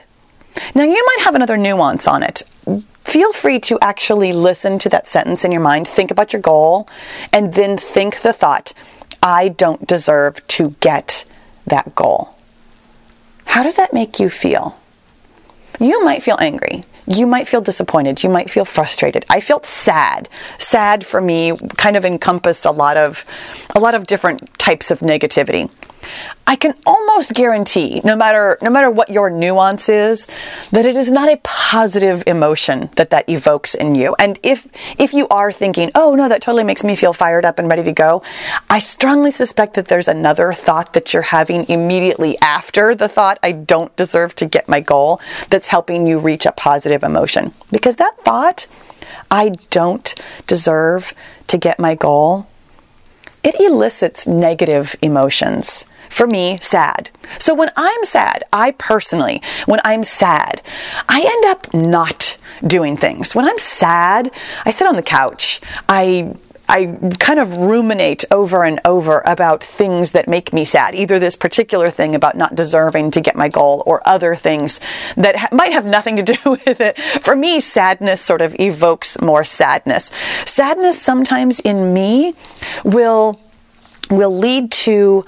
Now, 0.74 0.84
you 0.84 1.04
might 1.06 1.24
have 1.24 1.34
another 1.34 1.58
nuance 1.58 2.08
on 2.08 2.22
it. 2.22 2.42
Feel 3.00 3.34
free 3.34 3.60
to 3.60 3.78
actually 3.82 4.32
listen 4.32 4.78
to 4.78 4.88
that 4.88 5.06
sentence 5.06 5.44
in 5.44 5.52
your 5.52 5.60
mind, 5.60 5.86
think 5.86 6.10
about 6.10 6.32
your 6.32 6.40
goal, 6.40 6.88
and 7.32 7.52
then 7.52 7.76
think 7.76 8.22
the 8.22 8.32
thought, 8.32 8.72
I 9.22 9.48
don't 9.48 9.86
deserve 9.86 10.46
to 10.48 10.70
get 10.80 11.26
that 11.66 11.94
goal. 11.94 12.34
How 13.46 13.62
does 13.62 13.74
that 13.74 13.92
make 13.92 14.18
you 14.18 14.30
feel? 14.30 14.78
You 15.78 16.02
might 16.02 16.22
feel 16.22 16.38
angry 16.40 16.84
you 17.06 17.26
might 17.26 17.48
feel 17.48 17.60
disappointed. 17.60 18.22
You 18.22 18.30
might 18.30 18.50
feel 18.50 18.64
frustrated. 18.64 19.24
I 19.28 19.40
felt 19.40 19.66
sad. 19.66 20.28
Sad 20.58 21.04
for 21.04 21.20
me 21.20 21.56
kind 21.76 21.96
of 21.96 22.04
encompassed 22.04 22.64
a 22.64 22.70
lot 22.70 22.96
of 22.96 23.24
a 23.74 23.80
lot 23.80 23.94
of 23.94 24.06
different 24.06 24.56
types 24.58 24.90
of 24.90 25.00
negativity. 25.00 25.70
I 26.46 26.56
can 26.56 26.74
almost 26.86 27.32
guarantee, 27.32 28.00
no 28.04 28.14
matter 28.14 28.58
no 28.60 28.70
matter 28.70 28.90
what 28.90 29.08
your 29.08 29.30
nuance 29.30 29.88
is, 29.88 30.26
that 30.72 30.84
it 30.84 30.96
is 30.96 31.10
not 31.10 31.28
a 31.28 31.38
positive 31.42 32.22
emotion 32.26 32.90
that 32.96 33.10
that 33.10 33.28
evokes 33.28 33.74
in 33.74 33.94
you. 33.94 34.14
And 34.18 34.38
if 34.42 34.66
if 34.98 35.14
you 35.14 35.26
are 35.28 35.50
thinking, 35.50 35.90
"Oh 35.94 36.14
no, 36.14 36.28
that 36.28 36.42
totally 36.42 36.64
makes 36.64 36.84
me 36.84 36.96
feel 36.96 37.12
fired 37.12 37.44
up 37.44 37.58
and 37.58 37.68
ready 37.68 37.82
to 37.84 37.92
go," 37.92 38.22
I 38.68 38.78
strongly 38.78 39.30
suspect 39.30 39.74
that 39.74 39.88
there's 39.88 40.08
another 40.08 40.52
thought 40.52 40.92
that 40.92 41.12
you're 41.12 41.22
having 41.22 41.66
immediately 41.68 42.38
after 42.40 42.94
the 42.94 43.08
thought, 43.08 43.38
"I 43.42 43.52
don't 43.52 43.94
deserve 43.96 44.34
to 44.36 44.46
get 44.46 44.68
my 44.68 44.80
goal," 44.80 45.20
that's 45.50 45.68
helping 45.68 46.06
you 46.06 46.18
reach 46.18 46.44
a 46.46 46.52
positive 46.52 47.02
emotion. 47.02 47.52
Because 47.70 47.96
that 47.96 48.20
thought, 48.20 48.66
"I 49.30 49.52
don't 49.70 50.14
deserve 50.46 51.14
to 51.46 51.56
get 51.56 51.80
my 51.80 51.94
goal," 51.94 52.46
it 53.44 53.54
elicits 53.60 54.26
negative 54.26 54.96
emotions. 55.02 55.86
For 56.10 56.26
me, 56.26 56.58
sad. 56.60 57.10
So 57.38 57.54
when 57.54 57.70
I'm 57.76 58.04
sad, 58.04 58.44
I 58.52 58.72
personally, 58.72 59.42
when 59.66 59.80
I'm 59.84 60.04
sad, 60.04 60.62
I 61.08 61.20
end 61.20 61.44
up 61.46 61.74
not 61.74 62.36
doing 62.66 62.96
things. 62.96 63.34
When 63.34 63.44
I'm 63.44 63.58
sad, 63.58 64.30
I 64.64 64.70
sit 64.70 64.86
on 64.86 64.96
the 64.96 65.02
couch. 65.02 65.60
I 65.88 66.36
I 66.68 66.86
kind 67.18 67.38
of 67.38 67.56
ruminate 67.56 68.24
over 68.30 68.64
and 68.64 68.80
over 68.84 69.22
about 69.26 69.62
things 69.62 70.12
that 70.12 70.28
make 70.28 70.52
me 70.52 70.64
sad. 70.64 70.94
Either 70.94 71.18
this 71.18 71.36
particular 71.36 71.90
thing 71.90 72.14
about 72.14 72.36
not 72.36 72.54
deserving 72.54 73.10
to 73.12 73.20
get 73.20 73.36
my 73.36 73.48
goal 73.48 73.82
or 73.86 74.06
other 74.08 74.34
things 74.34 74.80
that 75.16 75.36
ha- 75.36 75.48
might 75.52 75.72
have 75.72 75.84
nothing 75.84 76.16
to 76.16 76.22
do 76.22 76.36
with 76.66 76.80
it. 76.80 76.98
For 76.98 77.36
me, 77.36 77.60
sadness 77.60 78.20
sort 78.20 78.40
of 78.40 78.56
evokes 78.58 79.20
more 79.20 79.44
sadness. 79.44 80.06
Sadness 80.46 81.00
sometimes 81.00 81.60
in 81.60 81.92
me 81.92 82.34
will 82.84 83.40
will 84.10 84.36
lead 84.36 84.70
to 84.70 85.24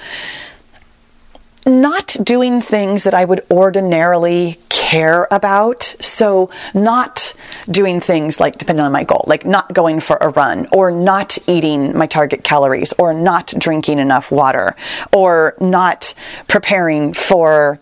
not 1.66 2.16
doing 2.22 2.60
things 2.60 3.02
that 3.02 3.14
I 3.14 3.24
would 3.24 3.44
ordinarily 3.50 4.58
care 4.68 5.26
about. 5.30 5.82
So, 5.82 6.48
not 6.74 7.25
doing 7.70 8.00
things 8.00 8.38
like, 8.40 8.58
depending 8.58 8.84
on 8.84 8.92
my 8.92 9.04
goal, 9.04 9.24
like 9.26 9.44
not 9.44 9.72
going 9.72 10.00
for 10.00 10.16
a 10.20 10.28
run, 10.30 10.66
or 10.72 10.90
not 10.90 11.38
eating 11.46 11.96
my 11.96 12.06
target 12.06 12.44
calories, 12.44 12.92
or 12.98 13.12
not 13.12 13.52
drinking 13.58 13.98
enough 13.98 14.30
water, 14.30 14.76
or 15.12 15.54
not 15.60 16.14
preparing 16.48 17.12
for 17.12 17.78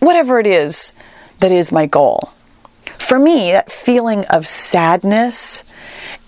whatever 0.00 0.38
it 0.38 0.46
is 0.46 0.94
that 1.40 1.52
is 1.52 1.72
my 1.72 1.86
goal. 1.86 2.32
For 2.98 3.18
me, 3.18 3.52
that 3.52 3.72
feeling 3.72 4.24
of 4.26 4.46
sadness 4.46 5.64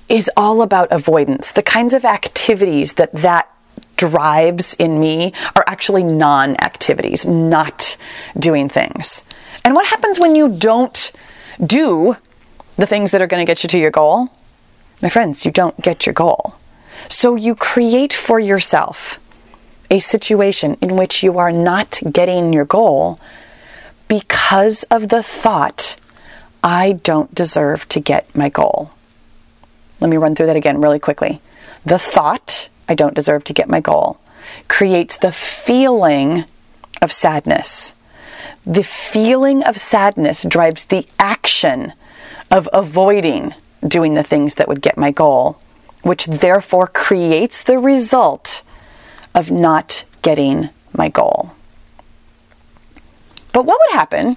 is 0.09 0.31
all 0.37 0.63
about 0.63 0.91
avoidance. 0.91 1.53
The 1.53 1.63
kinds 1.63 1.93
of 1.93 2.05
activities 2.05 2.95
that 2.95 3.13
that 3.13 3.49
drives 3.97 4.75
in 4.75 4.99
me 4.99 5.33
are 5.55 5.65
actually 5.67 6.03
non 6.03 6.57
activities, 6.63 7.25
not 7.25 7.97
doing 8.39 8.69
things. 8.69 9.25
And 9.65 9.75
what 9.75 9.87
happens 9.87 10.19
when 10.19 10.35
you 10.35 10.49
don't 10.49 11.13
do 11.65 12.17
the 12.77 12.87
things 12.87 13.11
that 13.11 13.21
are 13.21 13.27
going 13.27 13.45
to 13.45 13.51
get 13.51 13.63
you 13.63 13.69
to 13.69 13.79
your 13.79 13.91
goal? 13.91 14.31
My 15.01 15.09
friends, 15.09 15.45
you 15.45 15.51
don't 15.51 15.81
get 15.81 16.07
your 16.07 16.13
goal. 16.13 16.55
So 17.09 17.35
you 17.35 17.55
create 17.55 18.13
for 18.13 18.39
yourself 18.39 19.19
a 19.91 19.99
situation 19.99 20.77
in 20.81 20.97
which 20.97 21.23
you 21.23 21.39
are 21.39 21.53
not 21.53 22.01
getting 22.11 22.53
your 22.53 22.65
goal 22.65 23.21
because 24.09 24.85
of 24.85 25.09
the 25.09 25.23
thought, 25.23 25.97
I 26.63 26.93
don't 27.03 27.35
deserve 27.35 27.89
to 27.89 28.01
get 28.01 28.35
my 28.35 28.49
goal. 28.49 28.93
Let 30.01 30.11
me 30.11 30.17
run 30.17 30.35
through 30.35 30.47
that 30.47 30.57
again 30.57 30.81
really 30.81 30.99
quickly. 30.99 31.41
The 31.85 31.99
thought, 31.99 32.69
I 32.89 32.95
don't 32.95 33.15
deserve 33.15 33.45
to 33.45 33.53
get 33.53 33.69
my 33.69 33.81
goal, 33.81 34.19
creates 34.69 35.17
the 35.17 35.33
feeling 35.33 36.45
of 37.01 37.13
sadness. 37.13 37.95
The 38.65 38.83
feeling 38.83 39.63
of 39.63 39.77
sadness 39.77 40.43
drives 40.43 40.85
the 40.85 41.07
action 41.19 41.93
of 42.53 42.69
avoiding 42.73 43.55
doing 43.87 44.15
the 44.15 44.23
things 44.23 44.57
that 44.57 44.69
would 44.69 44.83
get 44.83 44.99
my 44.99 45.11
goal, 45.11 45.59
which 46.03 46.27
therefore 46.27 46.87
creates 46.87 47.63
the 47.63 47.79
result 47.79 48.63
of 49.35 49.51
not 49.51 50.05
getting 50.21 50.69
my 50.93 51.09
goal. 51.09 51.53
But 53.53 53.65
what 53.65 53.81
would 53.81 53.99
happen 53.99 54.37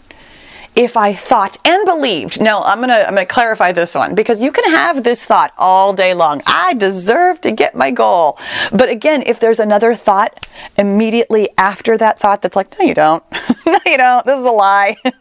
if 0.76 0.98
I 0.98 1.14
thought 1.14 1.58
and 1.66 1.86
believed. 1.86 2.42
Now, 2.42 2.62
I'm 2.64 2.78
going 2.80 2.90
to 2.90 3.08
I'm 3.08 3.16
going 3.16 3.26
to 3.26 3.34
clarify 3.34 3.72
this 3.72 3.96
one 3.96 4.14
because 4.14 4.44
you 4.44 4.52
can 4.52 4.70
have 4.72 5.04
this 5.04 5.26
thought 5.26 5.54
all 5.58 5.94
day 5.94 6.14
long. 6.14 6.42
I 6.46 6.74
deserve 6.74 7.42
to 7.42 7.52
get 7.52 7.76
my 7.76 7.92
goal. 7.92 8.38
But 8.72 8.90
again, 8.90 9.24
if 9.26 9.40
there's 9.40 9.60
another 9.60 9.96
thought 9.96 10.48
immediately 10.78 11.50
after 11.58 11.98
that 11.98 12.20
thought 12.20 12.42
that's 12.42 12.56
like, 12.56 12.78
no 12.78 12.86
you 12.86 12.94
don't. 12.94 13.24
no 13.66 13.80
you 13.86 13.98
don't. 13.98 14.26
This 14.26 14.38
is 14.38 14.46
a 14.46 14.52
lie. 14.52 14.98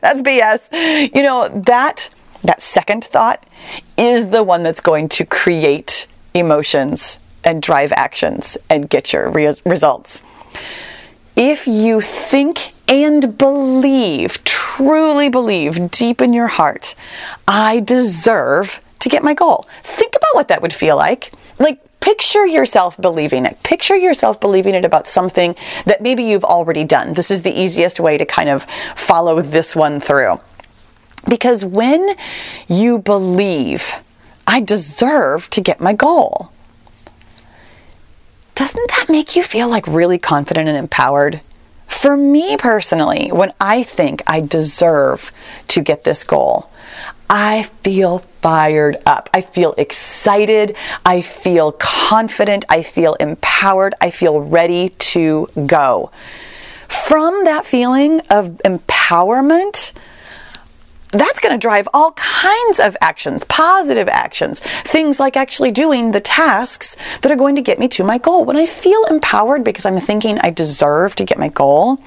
that's 0.00 0.22
BS. 0.22 1.14
You 1.14 1.22
know, 1.22 1.48
that 1.66 2.10
that 2.44 2.60
second 2.60 3.04
thought 3.04 3.44
is 3.96 4.28
the 4.28 4.42
one 4.42 4.62
that's 4.62 4.80
going 4.80 5.08
to 5.08 5.24
create 5.24 6.06
emotions 6.34 7.18
and 7.42 7.62
drive 7.62 7.92
actions 7.92 8.58
and 8.68 8.88
get 8.88 9.12
your 9.12 9.30
results. 9.30 10.22
If 11.36 11.66
you 11.66 12.00
think 12.00 12.74
and 12.88 13.36
believe, 13.36 14.42
truly 14.44 15.28
believe 15.28 15.90
deep 15.90 16.20
in 16.22 16.32
your 16.32 16.46
heart, 16.46 16.94
I 17.46 17.80
deserve 17.80 18.80
to 19.00 19.08
get 19.08 19.22
my 19.22 19.34
goal. 19.34 19.68
Think 19.82 20.14
about 20.16 20.34
what 20.34 20.48
that 20.48 20.62
would 20.62 20.72
feel 20.72 20.96
like. 20.96 21.32
Like, 21.58 21.80
picture 22.00 22.46
yourself 22.46 22.96
believing 22.96 23.44
it. 23.44 23.62
Picture 23.62 23.96
yourself 23.96 24.40
believing 24.40 24.74
it 24.74 24.84
about 24.84 25.08
something 25.08 25.54
that 25.84 26.00
maybe 26.00 26.24
you've 26.24 26.44
already 26.44 26.84
done. 26.84 27.14
This 27.14 27.30
is 27.30 27.42
the 27.42 27.60
easiest 27.60 28.00
way 28.00 28.16
to 28.16 28.24
kind 28.24 28.48
of 28.48 28.64
follow 28.96 29.42
this 29.42 29.76
one 29.76 30.00
through. 30.00 30.40
Because 31.28 31.64
when 31.64 32.16
you 32.68 32.98
believe, 32.98 33.92
I 34.46 34.60
deserve 34.60 35.50
to 35.50 35.60
get 35.60 35.80
my 35.80 35.92
goal, 35.92 36.50
doesn't 38.54 38.90
that 38.90 39.06
make 39.08 39.36
you 39.36 39.42
feel 39.42 39.68
like 39.68 39.86
really 39.86 40.18
confident 40.18 40.68
and 40.68 40.76
empowered? 40.76 41.40
For 42.00 42.16
me 42.16 42.56
personally, 42.56 43.30
when 43.32 43.52
I 43.60 43.82
think 43.82 44.22
I 44.24 44.40
deserve 44.40 45.32
to 45.66 45.82
get 45.82 46.04
this 46.04 46.22
goal, 46.22 46.70
I 47.28 47.64
feel 47.82 48.20
fired 48.40 48.98
up. 49.04 49.28
I 49.34 49.40
feel 49.40 49.74
excited. 49.76 50.76
I 51.04 51.22
feel 51.22 51.72
confident. 51.72 52.64
I 52.68 52.82
feel 52.82 53.14
empowered. 53.14 53.96
I 54.00 54.10
feel 54.10 54.40
ready 54.40 54.90
to 54.90 55.48
go. 55.66 56.12
From 56.86 57.44
that 57.46 57.66
feeling 57.66 58.20
of 58.30 58.60
empowerment, 58.64 59.92
that's 61.10 61.40
going 61.40 61.52
to 61.52 61.58
drive 61.58 61.88
all 61.94 62.12
kinds 62.12 62.80
of 62.80 62.96
actions, 63.00 63.44
positive 63.44 64.08
actions, 64.08 64.60
things 64.60 65.18
like 65.18 65.36
actually 65.36 65.70
doing 65.70 66.12
the 66.12 66.20
tasks 66.20 66.96
that 67.22 67.32
are 67.32 67.36
going 67.36 67.56
to 67.56 67.62
get 67.62 67.78
me 67.78 67.88
to 67.88 68.04
my 68.04 68.18
goal. 68.18 68.44
When 68.44 68.56
I 68.56 68.66
feel 68.66 69.04
empowered 69.06 69.64
because 69.64 69.86
I'm 69.86 70.00
thinking 70.00 70.38
I 70.40 70.50
deserve 70.50 71.14
to 71.16 71.24
get 71.24 71.38
my 71.38 71.48
goal, 71.48 71.98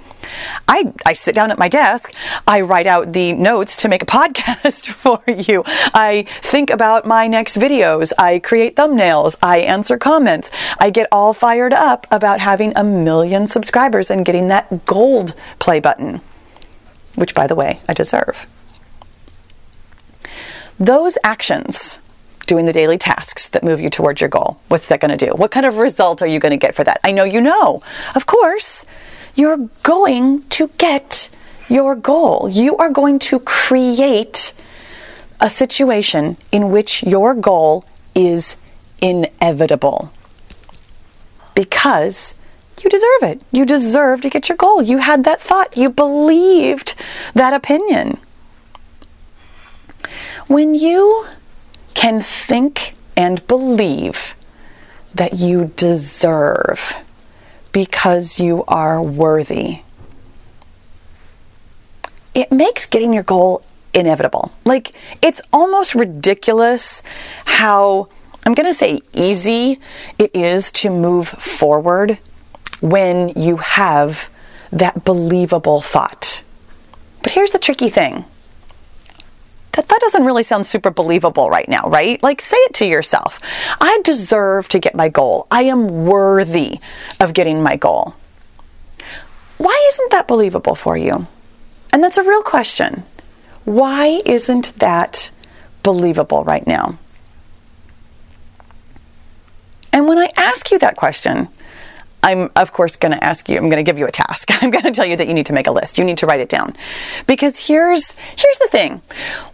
I, 0.68 0.94
I 1.06 1.14
sit 1.14 1.34
down 1.34 1.50
at 1.50 1.58
my 1.58 1.68
desk, 1.68 2.14
I 2.48 2.62
write 2.62 2.86
out 2.86 3.14
the 3.14 3.34
notes 3.34 3.76
to 3.78 3.90
make 3.90 4.04
a 4.04 4.06
podcast 4.12 4.90
for 4.90 5.22
you. 5.28 5.64
I 5.94 6.26
think 6.28 6.70
about 6.70 7.06
my 7.06 7.28
next 7.28 7.58
videos, 7.58 8.14
I 8.20 8.40
create 8.40 8.76
thumbnails, 8.76 9.36
I 9.42 9.60
answer 9.60 9.98
comments, 9.98 10.52
I 10.80 10.92
get 10.92 11.08
all 11.12 11.34
fired 11.34 11.74
up 11.74 12.06
about 12.12 12.40
having 12.40 12.74
a 12.76 12.84
million 12.84 13.48
subscribers 13.48 14.12
and 14.12 14.26
getting 14.26 14.48
that 14.50 14.86
gold 14.86 15.34
play 15.58 15.80
button, 15.80 16.22
which, 17.16 17.34
by 17.34 17.48
the 17.48 17.56
way, 17.56 17.80
I 17.90 17.94
deserve. 17.94 18.48
Those 20.82 21.16
actions, 21.24 22.00
doing 22.48 22.66
the 22.66 22.74
daily 22.74 22.98
tasks 22.98 23.48
that 23.50 23.64
move 23.64 23.80
you 23.80 23.92
towards 23.92 24.20
your 24.20 24.32
goal, 24.32 24.60
what's 24.68 24.88
that 24.88 25.00
going 25.00 25.16
to 25.16 25.26
do? 25.26 25.32
What 25.34 25.52
kind 25.52 25.68
of 25.68 25.78
result 25.78 26.24
are 26.24 26.28
you 26.28 26.40
going 26.40 26.54
to 26.54 26.58
get 26.58 26.74
for 26.74 26.84
that? 26.84 27.00
I 27.04 27.12
know 27.12 27.24
you 27.24 27.40
know. 27.40 27.84
Of 28.16 28.26
course, 28.26 28.84
you're 29.36 29.70
going 29.84 30.42
to 30.50 30.72
get 30.80 31.30
your 31.70 31.96
goal. 31.96 32.50
You 32.50 32.78
are 32.78 32.90
going 32.90 33.20
to 33.20 33.40
create 33.42 34.56
a 35.40 35.52
situation 35.52 36.36
in 36.52 36.72
which 36.72 37.04
your 37.04 37.36
goal 37.36 37.86
is 38.16 38.58
inevitable 39.04 40.12
because 41.54 42.34
you 42.82 42.90
deserve 42.90 43.22
it. 43.22 43.42
You 43.52 43.68
deserve 43.68 44.22
to 44.22 44.32
get 44.32 44.50
your 44.50 44.58
goal. 44.58 44.82
You 44.82 44.98
had 44.98 45.26
that 45.26 45.40
thought. 45.40 45.78
You 45.78 45.92
believed 45.92 46.96
that 47.36 47.54
opinion. 47.54 48.18
When 50.52 50.76
you 50.76 51.28
can 51.94 52.20
think 52.20 52.96
and 53.16 53.48
believe 53.48 54.36
that 55.16 55.36
you 55.36 55.72
deserve 55.78 56.94
because 57.72 58.38
you 58.38 58.66
are 58.68 59.02
worthy, 59.02 59.84
it 62.36 62.52
makes 62.52 62.86
getting 62.86 63.14
your 63.14 63.24
goal 63.24 63.64
inevitable. 63.94 64.52
Like, 64.66 64.94
it's 65.22 65.42
almost 65.54 65.96
ridiculous 65.96 67.02
how, 67.46 68.10
I'm 68.46 68.54
going 68.54 68.68
to 68.68 68.74
say 68.74 69.00
easy 69.14 69.80
it 70.20 70.32
is 70.34 70.70
to 70.74 70.90
move 70.90 71.30
forward 71.30 72.20
when 72.82 73.30
you 73.38 73.56
have 73.56 74.30
that 74.70 75.06
believable 75.06 75.80
thought. 75.80 76.44
But 77.24 77.32
here's 77.32 77.52
the 77.52 77.60
tricky 77.60 77.88
thing 77.88 78.26
that, 79.74 79.88
that 79.88 80.00
doesn't 80.02 80.26
really 80.26 80.44
sound 80.44 80.68
super 80.68 80.92
believable 80.92 81.50
right 81.50 81.68
now, 81.68 81.90
right? 81.90 82.22
Like, 82.22 82.42
say 82.42 82.58
it 82.58 82.74
to 82.76 82.86
yourself 82.86 83.40
I 83.80 84.02
deserve 84.04 84.70
to 84.70 84.80
get 84.80 84.96
my 84.96 85.10
goal. 85.10 85.48
I 85.52 85.64
am 85.64 86.06
worthy 86.06 86.80
of 87.20 87.34
getting 87.34 87.64
my 87.64 87.76
goal. 87.76 88.16
Why 89.58 89.86
isn't 89.90 90.12
that 90.12 90.28
believable 90.28 90.76
for 90.76 90.98
you? 90.98 91.28
And 91.94 92.04
that's 92.04 92.18
a 92.18 92.24
real 92.24 92.42
question. 92.42 93.04
Why 93.64 94.22
isn't 94.26 94.80
that 94.80 95.30
believable 95.84 96.44
right 96.44 96.66
now? 96.66 96.98
And 99.94 100.08
when 100.08 100.18
I 100.18 100.32
ask 100.36 100.72
you 100.72 100.80
that 100.80 100.96
question, 100.96 101.50
I'm 102.24 102.52
of 102.56 102.72
course 102.72 102.96
going 102.96 103.14
to 103.14 103.24
ask 103.24 103.50
you, 103.50 103.58
I'm 103.58 103.70
going 103.70 103.84
to 103.84 103.84
give 103.84 103.98
you 103.98 104.08
a 104.08 104.12
task. 104.12 104.50
I'm 104.64 104.72
going 104.72 104.84
to 104.84 104.92
tell 104.92 105.06
you 105.06 105.16
that 105.18 105.28
you 105.28 105.34
need 105.34 105.48
to 105.48 105.54
make 105.54 105.68
a 105.68 105.72
list. 105.72 105.98
You 105.98 106.04
need 106.04 106.18
to 106.20 106.26
write 106.26 106.40
it 106.40 106.50
down. 106.50 106.76
Because 107.28 107.68
here's 107.68 108.14
here's 108.14 108.58
the 108.60 108.68
thing. 108.70 109.02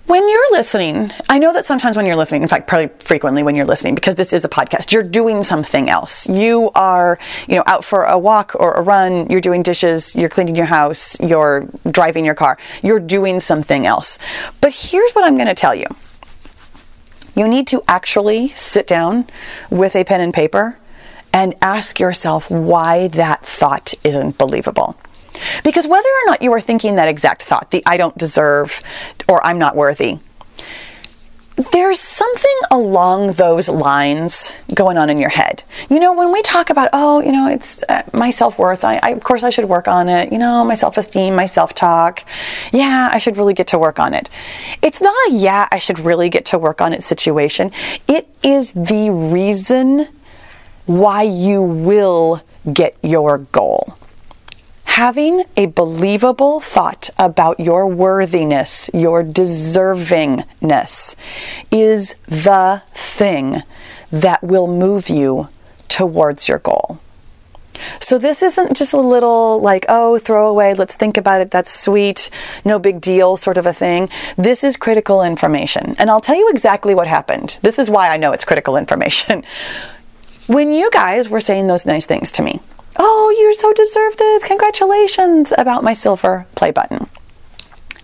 When 0.06 0.28
you're 0.30 0.52
listening, 0.52 1.12
I 1.28 1.38
know 1.38 1.52
that 1.52 1.66
sometimes 1.66 1.98
when 1.98 2.06
you're 2.06 2.16
listening, 2.16 2.42
in 2.42 2.48
fact, 2.48 2.66
probably 2.66 2.90
frequently 3.00 3.44
when 3.44 3.56
you're 3.56 3.66
listening 3.66 3.94
because 3.94 4.16
this 4.16 4.32
is 4.32 4.46
a 4.46 4.50
podcast, 4.50 4.94
you're 4.94 5.04
doing 5.04 5.44
something 5.44 5.90
else. 5.90 6.30
You 6.30 6.72
are, 6.76 7.20
you 7.48 7.56
know, 7.56 7.64
out 7.68 7.84
for 7.84 8.06
a 8.06 8.18
walk 8.18 8.56
or 8.56 8.74
a 8.74 8.82
run, 8.82 9.30
you're 9.30 9.42
doing 9.42 9.64
dishes, 9.64 10.16
you're 10.16 10.30
cleaning 10.30 10.56
your 10.56 10.66
house, 10.66 11.20
you're 11.20 11.68
driving 11.92 12.24
your 12.24 12.36
car. 12.36 12.58
You're 12.82 13.02
doing 13.02 13.42
something 13.42 13.86
else. 13.86 14.18
But 14.62 14.74
here's 14.74 15.12
what 15.12 15.26
I'm 15.26 15.36
going 15.36 15.48
to 15.48 15.56
tell 15.56 15.76
you. 15.76 15.88
You 17.36 17.48
need 17.48 17.68
to 17.68 17.84
actually 17.88 18.48
sit 18.50 18.88
down 18.88 19.28
with 19.70 19.96
a 19.96 20.04
pen 20.04 20.22
and 20.22 20.34
paper 20.34 20.80
and 21.34 21.56
ask 21.62 22.00
yourself 22.00 22.50
why 22.50 23.08
that 23.10 23.46
thought 23.46 23.94
isn't 24.04 24.38
believable. 24.38 24.98
Because 25.64 25.88
whether 25.88 26.10
or 26.10 26.26
not 26.26 26.42
you 26.42 26.52
are 26.54 26.62
thinking 26.62 26.96
that 26.96 27.08
exact 27.08 27.44
thought, 27.44 27.72
the 27.72 27.84
I 27.86 27.98
don't 27.98 28.18
deserve 28.18 28.82
or 29.28 29.46
I'm 29.46 29.60
not 29.60 29.76
worthy, 29.76 30.20
there's 31.72 32.00
something 32.00 32.56
along 32.70 33.34
those 33.34 33.68
lines 33.68 34.54
going 34.76 34.96
on 34.96 35.10
in 35.10 35.18
your 35.18 35.30
head. 35.30 35.64
You 35.90 36.00
know, 36.00 36.16
when 36.16 36.32
we 36.32 36.44
talk 36.44 36.70
about, 36.70 36.90
oh, 36.94 37.22
you 37.22 37.32
know, 37.32 37.50
it's 37.50 37.84
uh, 37.90 38.04
my 38.14 38.30
self 38.30 38.60
worth, 38.60 38.84
I, 38.84 39.00
I, 39.02 39.10
of 39.10 39.24
course, 39.24 39.44
I 39.44 39.50
should 39.50 39.66
work 39.66 39.88
on 39.88 40.08
it. 40.08 40.32
You 40.32 40.38
know, 40.38 40.64
my 40.64 40.76
self 40.76 40.98
esteem, 40.98 41.36
my 41.36 41.48
self 41.48 41.74
talk. 41.74 42.24
Yeah, 42.72 43.10
I 43.12 43.18
should 43.18 43.38
really 43.38 43.56
get 43.56 43.68
to 43.68 43.80
work 43.80 44.00
on 44.00 44.14
it. 44.14 44.30
It's 44.84 45.02
not 45.02 45.16
a 45.30 45.34
yeah, 45.34 45.68
I 45.72 45.80
should 45.80 45.98
really 46.00 46.30
get 46.30 46.46
to 46.48 46.60
work 46.60 46.80
on 46.80 46.94
it 46.94 47.04
situation. 47.04 47.72
It 48.08 48.28
is 48.44 48.72
the 48.74 49.10
reason 49.10 50.08
why 50.88 51.22
you 51.22 51.62
will 51.62 52.42
get 52.72 52.98
your 53.04 53.38
goal. 53.38 53.96
Having 54.86 55.44
a 55.56 55.68
believable 55.68 56.60
thought 56.60 57.12
about 57.20 57.60
your 57.60 57.86
worthiness, 57.86 58.90
your 58.94 59.24
deservingness, 59.24 61.16
is 61.70 62.16
the 62.26 62.82
thing 62.94 63.62
that 64.12 64.44
will 64.44 64.66
move 64.66 65.10
you 65.10 65.50
towards 65.88 66.48
your 66.48 66.60
goal. 66.60 67.00
So 68.00 68.18
this 68.18 68.42
isn't 68.42 68.76
just 68.76 68.94
a 68.94 69.00
little 69.00 69.62
like, 69.62 69.86
oh, 69.88 70.18
throw 70.18 70.48
away, 70.48 70.74
let's 70.74 70.96
think 70.96 71.18
about 71.18 71.42
it, 71.42 71.52
that's 71.52 71.72
sweet, 71.72 72.32
no 72.66 72.80
big 72.80 73.00
deal 73.02 73.38
sort 73.38 73.58
of 73.58 73.66
a 73.66 73.74
thing. 73.74 74.10
This 74.36 74.64
is 74.64 74.78
critical 74.78 75.22
information. 75.22 75.96
And 76.00 76.10
I'll 76.10 76.22
tell 76.22 76.36
you 76.36 76.50
exactly 76.50 76.96
what 76.96 77.08
happened. 77.08 77.60
This 77.62 77.78
is 77.78 77.90
why 77.90 78.10
I 78.10 78.18
know 78.18 78.32
it's 78.32 78.46
critical 78.46 78.78
information. 78.78 79.44
when 80.48 80.74
you 80.74 80.90
guys 80.92 81.30
were 81.30 81.42
saying 81.42 81.68
those 81.68 81.86
nice 81.86 82.06
things 82.06 82.32
to 82.34 82.42
me, 82.42 82.60
oh, 82.98 83.36
you 83.38 83.54
so 83.54 83.72
deserve 83.74 84.18
this, 84.18 84.44
congratulations 84.46 85.54
about 85.58 85.84
my 85.84 85.94
silver 85.94 86.48
play 86.56 86.72
button. 86.72 87.08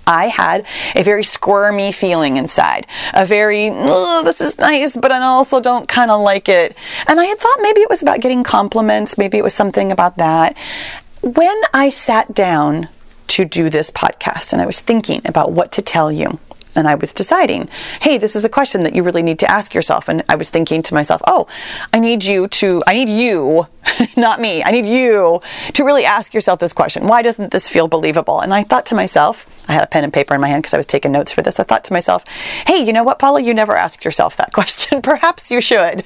I 0.06 0.28
had 0.28 0.66
a 0.96 1.04
very 1.04 1.24
squirmy 1.24 1.94
feeling 1.94 2.36
inside, 2.36 2.88
a 3.14 3.26
very, 3.26 3.70
this 3.70 4.42
is 4.42 4.58
nice, 4.58 4.98
but 4.98 5.12
I 5.14 5.22
also 5.22 5.62
don't 5.62 5.88
kind 5.88 6.12
of 6.12 6.22
like 6.22 6.50
it. 6.50 6.76
And 7.08 7.22
I 7.22 7.26
had 7.26 7.40
thought 7.40 7.60
maybe 7.62 7.82
it 7.82 7.90
was 7.90 8.02
about 8.02 8.20
getting 8.20 8.44
compliments, 8.44 9.18
maybe 9.18 9.38
it 9.38 9.44
was 9.44 9.54
something 9.54 9.92
about 9.92 10.18
that. 10.18 10.58
When 11.22 11.62
I 11.74 11.90
sat 11.90 12.34
down 12.34 12.90
to 13.28 13.46
do 13.46 13.70
this 13.70 13.90
podcast 13.90 14.52
and 14.52 14.62
I 14.62 14.66
was 14.66 14.82
thinking 14.82 15.22
about 15.26 15.54
what 15.54 15.72
to 15.72 15.82
tell 15.82 16.12
you, 16.12 16.38
and 16.76 16.88
I 16.88 16.96
was 16.96 17.14
deciding, 17.14 17.70
hey, 18.02 18.18
this 18.18 18.36
is 18.36 18.44
a 18.44 18.50
question 18.50 18.84
that 18.84 18.96
you 18.96 19.04
really 19.04 19.24
need 19.24 19.40
to 19.40 19.52
ask 19.52 19.74
yourself. 19.74 20.10
And 20.10 20.24
I 20.28 20.36
was 20.36 20.50
thinking 20.50 20.82
to 20.84 20.94
myself, 20.94 21.22
oh, 21.28 21.48
I 21.92 22.00
need 22.00 22.24
you 22.26 22.48
to, 22.48 22.84
I 22.88 22.94
need 22.94 23.10
you, 23.10 23.68
not 24.18 24.42
me, 24.42 24.64
I 24.64 24.72
need 24.72 24.86
you 24.86 25.42
to 25.74 25.84
really 25.84 26.06
ask 26.06 26.34
yourself 26.34 26.60
this 26.60 26.74
question. 26.74 27.08
Why 27.08 27.22
doesn't 27.22 27.52
this 27.52 27.70
feel 27.70 27.88
believable? 27.88 28.40
And 28.40 28.54
I 28.54 28.64
thought 28.64 28.86
to 28.88 28.96
myself, 28.96 29.50
I 29.68 29.74
had 29.74 29.84
a 29.84 29.88
pen 29.88 30.04
and 30.04 30.12
paper 30.12 30.34
in 30.34 30.42
my 30.42 30.48
hand 30.48 30.64
because 30.64 30.74
I 30.74 30.78
was 30.78 30.88
taking 30.88 31.12
notes 31.12 31.32
for 31.32 31.42
this. 31.42 31.60
I 31.60 31.64
thought 31.64 31.84
to 31.86 31.94
myself, 31.94 32.26
hey, 32.68 32.84
you 32.84 32.94
know 32.94 33.04
what, 33.04 33.20
Paula, 33.20 33.42
you 33.42 33.54
never 33.54 33.76
asked 33.76 34.04
yourself 34.04 34.36
that 34.38 34.52
question. 34.54 35.02
Perhaps 35.02 35.52
you 35.52 35.62
should. 35.62 36.04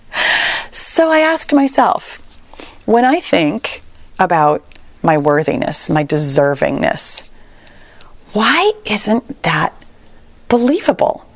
so 0.70 1.10
I 1.10 1.18
asked 1.18 1.52
myself, 1.52 2.22
when 2.86 3.04
I 3.04 3.20
think 3.20 3.82
about 4.18 4.64
my 5.02 5.18
worthiness, 5.18 5.90
my 5.90 6.04
deservingness, 6.04 7.24
why 8.32 8.72
isn't 8.84 9.42
that 9.42 9.72
believable? 10.48 11.28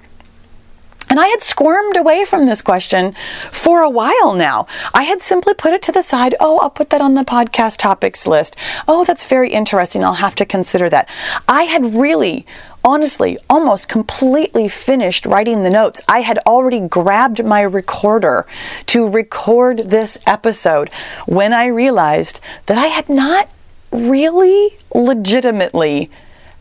And 1.12 1.20
I 1.20 1.26
had 1.26 1.42
squirmed 1.42 1.98
away 1.98 2.24
from 2.24 2.46
this 2.46 2.62
question 2.62 3.14
for 3.50 3.82
a 3.82 3.90
while 3.90 4.32
now. 4.34 4.66
I 4.94 5.02
had 5.02 5.20
simply 5.20 5.52
put 5.52 5.74
it 5.74 5.82
to 5.82 5.92
the 5.92 6.02
side. 6.02 6.34
Oh, 6.40 6.58
I'll 6.60 6.70
put 6.70 6.88
that 6.88 7.02
on 7.02 7.16
the 7.16 7.22
podcast 7.22 7.76
topics 7.76 8.26
list. 8.26 8.56
Oh, 8.88 9.04
that's 9.04 9.26
very 9.26 9.50
interesting. 9.50 10.02
I'll 10.02 10.14
have 10.14 10.34
to 10.36 10.46
consider 10.46 10.88
that. 10.88 11.10
I 11.46 11.64
had 11.64 11.94
really, 11.94 12.46
honestly, 12.82 13.36
almost 13.50 13.90
completely 13.90 14.68
finished 14.68 15.26
writing 15.26 15.64
the 15.64 15.68
notes. 15.68 16.00
I 16.08 16.20
had 16.20 16.38
already 16.46 16.80
grabbed 16.80 17.44
my 17.44 17.60
recorder 17.60 18.46
to 18.86 19.06
record 19.06 19.90
this 19.90 20.16
episode 20.26 20.88
when 21.26 21.52
I 21.52 21.66
realized 21.66 22.40
that 22.64 22.78
I 22.78 22.86
had 22.86 23.10
not 23.10 23.50
really 23.90 24.78
legitimately 24.94 26.10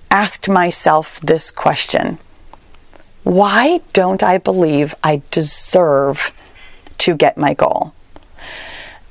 asked 0.09 0.49
myself 0.49 1.21
this 1.21 1.51
question. 1.51 2.19
Why 3.23 3.81
don't 3.93 4.23
I 4.23 4.37
believe 4.37 4.95
I 5.03 5.21
deserve 5.31 6.33
to 6.99 7.15
get 7.15 7.37
my 7.37 7.53
goal? 7.53 7.93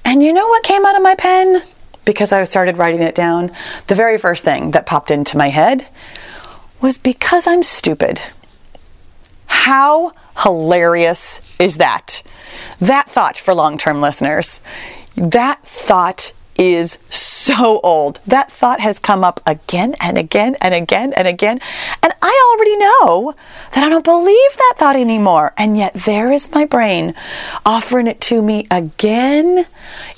And 0.05 0.23
you 0.23 0.33
know 0.33 0.49
what 0.49 0.65
came 0.65 0.85
out 0.85 0.97
of 0.97 1.03
my 1.03 1.15
pen? 1.15 1.63
Because 2.05 2.33
I 2.33 2.43
started 2.45 2.79
writing 2.79 3.03
it 3.03 3.15
down, 3.15 3.53
the 3.87 3.95
very 3.95 4.19
first 4.19 4.45
thing 4.45 4.73
that 4.73 4.87
popped 4.87 5.11
into 5.11 5.37
my 5.37 5.49
head 5.49 5.87
was 6.81 6.99
because 6.99 7.47
I'm 7.47 7.63
stupid. 7.63 8.21
How 9.47 10.13
hilarious 10.43 11.41
is 11.59 11.77
that? 11.77 12.23
That 12.81 13.09
thought 13.09 13.37
for 13.37 13.55
long 13.55 13.79
term 13.79 14.01
listeners. 14.01 14.61
That 15.15 15.63
thought 15.65 16.33
is 16.61 16.99
so 17.09 17.81
old. 17.81 18.21
That 18.27 18.53
thought 18.53 18.81
has 18.81 18.99
come 18.99 19.25
up 19.25 19.41
again 19.47 19.97
and 19.99 20.19
again 20.19 20.57
and 20.61 20.75
again 20.75 21.15
and 21.15 21.27
again. 21.27 21.59
And 22.03 22.13
I 22.21 22.55
already 22.55 22.77
know 22.77 23.35
that 23.73 23.83
I 23.83 23.89
don't 23.89 24.05
believe 24.05 24.57
that 24.57 24.75
thought 24.77 24.95
anymore. 24.95 25.55
And 25.57 25.79
yet 25.79 25.95
there 25.95 26.31
is 26.31 26.53
my 26.53 26.67
brain 26.67 27.15
offering 27.65 28.07
it 28.07 28.21
to 28.23 28.43
me 28.43 28.67
again 28.71 29.67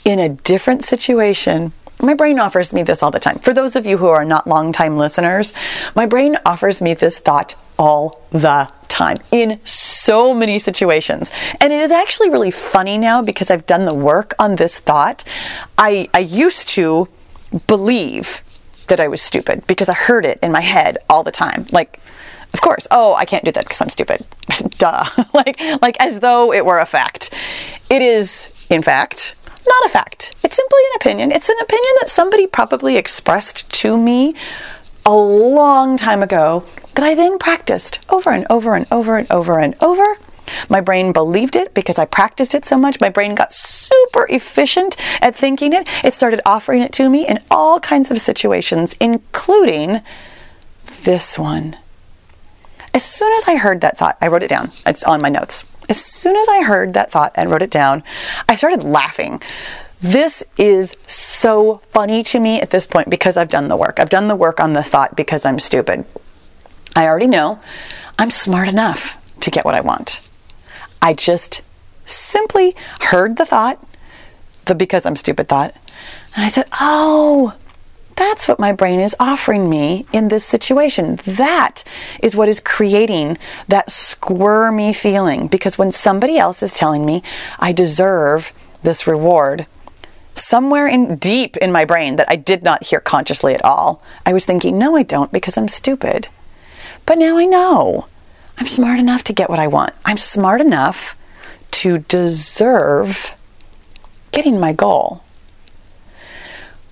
in 0.05 0.19
a 0.19 0.31
different 0.31 0.85
situation. 0.85 1.73
My 2.01 2.15
brain 2.15 2.41
offers 2.41 2.73
me 2.73 2.83
this 2.83 3.05
all 3.05 3.13
the 3.13 3.21
time. 3.21 3.39
For 3.39 3.55
those 3.55 3.77
of 3.77 3.87
you 3.87 3.99
who 3.99 4.09
are 4.09 4.25
not 4.25 4.49
long-time 4.49 4.99
listeners, 4.99 5.55
my 5.95 6.07
brain 6.07 6.37
offers 6.45 6.83
me 6.83 6.95
this 6.95 7.21
thought 7.21 7.55
all 7.83 8.23
the 8.31 8.71
time 8.87 9.19
in 9.33 9.59
so 9.65 10.33
many 10.33 10.57
situations. 10.61 11.33
And 11.61 11.73
it 11.73 11.81
is 11.81 11.91
actually 11.91 12.31
really 12.31 12.53
funny 12.53 12.97
now 12.97 13.23
because 13.23 13.51
I've 13.51 13.67
done 13.67 13.87
the 13.87 13.95
work 13.95 14.35
on 14.39 14.55
this 14.55 14.79
thought. 14.79 15.25
I, 15.77 16.09
I 16.15 16.21
used 16.21 16.69
to 16.71 17.09
believe 17.67 18.45
that 18.87 19.01
I 19.01 19.09
was 19.09 19.21
stupid 19.21 19.67
because 19.67 19.89
I 19.89 19.95
heard 19.95 20.25
it 20.25 20.39
in 20.45 20.53
my 20.53 20.61
head 20.61 20.99
all 21.11 21.25
the 21.25 21.33
time. 21.33 21.67
Like, 21.73 21.99
of 22.55 22.61
course, 22.61 22.87
oh, 22.93 23.15
I 23.15 23.25
can't 23.25 23.45
do 23.45 23.51
that 23.51 23.65
because 23.65 23.81
I'm 23.81 23.89
stupid. 23.89 24.25
Duh. 24.79 25.05
like, 25.35 25.59
like 25.83 25.97
as 25.99 26.21
though 26.21 26.53
it 26.53 26.65
were 26.65 26.79
a 26.79 26.87
fact. 26.87 27.35
It 27.91 28.01
is, 28.01 28.49
in 28.71 28.83
fact, 28.83 29.35
not 29.67 29.87
a 29.87 29.89
fact. 29.89 30.37
It's 30.45 30.55
simply 30.55 30.81
an 30.91 30.97
opinion. 31.01 31.33
It's 31.33 31.49
an 31.49 31.59
opinion 31.61 31.95
that 32.01 32.09
somebody 32.09 32.47
probably 32.47 32.97
expressed 32.97 33.73
to 33.81 33.99
me 33.99 34.37
a 35.05 35.17
long 35.17 35.97
time 35.97 36.23
ago 36.23 36.65
that 36.95 37.05
I 37.05 37.15
then 37.15 37.39
practiced 37.39 38.01
over 38.11 38.31
and 38.31 38.47
over 38.51 38.75
and 38.75 38.87
over 38.91 39.17
and 39.17 39.31
over 39.31 39.59
and 39.59 39.75
over. 39.81 40.17
My 40.69 40.81
brain 40.81 41.13
believed 41.13 41.57
it 41.57 41.73
because 41.75 41.99
I 41.99 42.05
practiced 42.05 42.55
it 42.55 42.65
so 42.65 42.77
much. 42.77 43.01
My 43.01 43.09
brain 43.09 43.35
got 43.35 43.53
super 43.53 44.27
efficient 44.29 44.97
at 45.23 45.37
thinking 45.37 45.73
it. 45.73 45.89
It 46.05 46.15
started 46.15 46.41
offering 46.45 46.83
it 46.83 46.93
to 46.95 47.09
me 47.09 47.27
in 47.27 47.39
all 47.51 47.81
kinds 47.81 48.11
of 48.11 48.19
situations, 48.19 48.97
including 49.01 50.01
this 51.05 51.39
one. 51.39 51.77
As 52.95 53.05
soon 53.05 53.33
as 53.35 53.45
I 53.49 53.57
heard 53.57 53.81
that 53.81 53.97
thought, 53.97 54.19
I 54.21 54.29
wrote 54.29 54.43
it 54.43 54.51
down. 54.51 54.73
It's 54.85 55.05
on 55.05 55.23
my 55.23 55.31
notes. 55.31 55.65
As 55.89 56.03
soon 56.03 56.37
as 56.37 56.49
I 56.49 56.63
heard 56.63 56.95
that 56.95 57.11
thought 57.11 57.33
and 57.35 57.51
wrote 57.51 57.63
it 57.63 57.71
down, 57.71 58.03
I 58.49 58.55
started 58.55 58.85
laughing. 58.85 59.43
This 60.01 60.43
is 60.59 60.97
so 61.07 61.81
funny 61.93 62.23
to 62.25 62.41
me 62.41 62.61
at 62.61 62.71
this 62.71 62.87
point 62.87 63.09
because 63.09 63.37
I've 63.37 63.49
done 63.49 63.69
the 63.69 63.77
work. 63.77 63.99
I've 63.99 64.11
done 64.11 64.29
the 64.29 64.37
work 64.37 64.61
on 64.61 64.73
the 64.73 64.83
thought 64.83 65.17
because 65.17 65.47
I'm 65.47 65.59
stupid. 65.59 66.05
I 66.95 67.07
already 67.07 67.27
know 67.27 67.61
I'm 68.19 68.31
smart 68.31 68.69
enough 68.69 69.17
to 69.41 69.51
get 69.51 69.65
what 69.65 69.75
I 69.75 69.81
want. 69.81 70.21
I 71.01 71.15
just 71.15 71.63
simply 72.05 72.77
heard 73.01 73.37
the 73.37 73.47
thought, 73.47 73.85
the 74.67 74.75
because 74.75 75.07
I'm 75.07 75.17
stupid 75.17 75.49
thought, 75.49 75.75
and 76.35 76.45
I 76.45 76.49
said, 76.49 76.67
Oh, 76.81 77.55
That's 78.17 78.47
what 78.47 78.61
my 78.61 78.73
brain 78.73 79.01
is 79.01 79.17
offering 79.19 79.69
me 79.71 80.07
in 80.13 80.29
this 80.29 80.45
situation. 80.45 81.17
That 81.25 81.83
is 82.23 82.37
what 82.37 82.49
is 82.49 82.61
creating 82.61 83.39
that 83.69 83.91
squirmy 83.91 84.93
feeling. 84.93 85.49
Because 85.49 85.79
when 85.79 85.93
somebody 85.93 86.39
else 86.39 86.63
is 86.63 86.75
telling 86.75 87.07
me 87.07 87.23
I 87.59 87.73
deserve 87.73 88.53
this 88.83 89.07
reward, 89.07 89.67
somewhere 90.35 90.87
in 90.87 91.17
deep 91.17 91.57
in 91.57 91.73
my 91.73 91.85
brain 91.85 92.17
that 92.17 92.31
I 92.31 92.37
did 92.37 92.63
not 92.63 92.85
hear 92.85 93.01
consciously 93.01 93.55
at 93.55 93.65
all, 93.65 94.03
I 94.27 94.33
was 94.33 94.45
thinking, 94.45 94.79
no, 94.79 94.95
I 94.95 95.03
don't 95.03 95.33
because 95.33 95.57
I'm 95.57 95.69
stupid. 95.69 96.29
But 97.07 97.19
now 97.19 97.37
I 97.37 97.45
know 97.45 98.07
I'm 98.59 98.67
smart 98.67 99.01
enough 99.01 99.25
to 99.25 99.33
get 99.33 99.51
what 99.51 99.59
I 99.59 99.67
want. 99.67 99.95
I'm 100.05 100.19
smart 100.19 100.61
enough 100.61 101.17
to 101.73 101.99
deserve 101.99 103.35
getting 104.31 104.61
my 104.61 104.73
goal. 104.73 105.25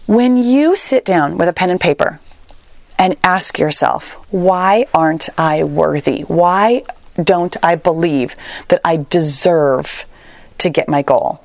When 0.06 0.36
you 0.36 0.74
sit 0.74 1.04
down 1.04 1.38
with 1.38 1.48
a 1.48 1.52
pen 1.52 1.70
and 1.70 1.80
paper 1.80 2.20
and 2.98 3.16
ask 3.22 3.58
yourself, 3.58 4.14
why 4.32 4.86
aren't 4.92 5.28
I 5.38 5.62
worthy? 5.62 6.22
Why 6.22 6.84
don't 7.22 7.56
I 7.62 7.76
believe 7.76 8.34
that 8.68 8.80
I 8.84 9.06
deserve 9.08 10.04
to 10.58 10.70
get 10.70 10.88
my 10.88 11.02
goal? 11.02 11.42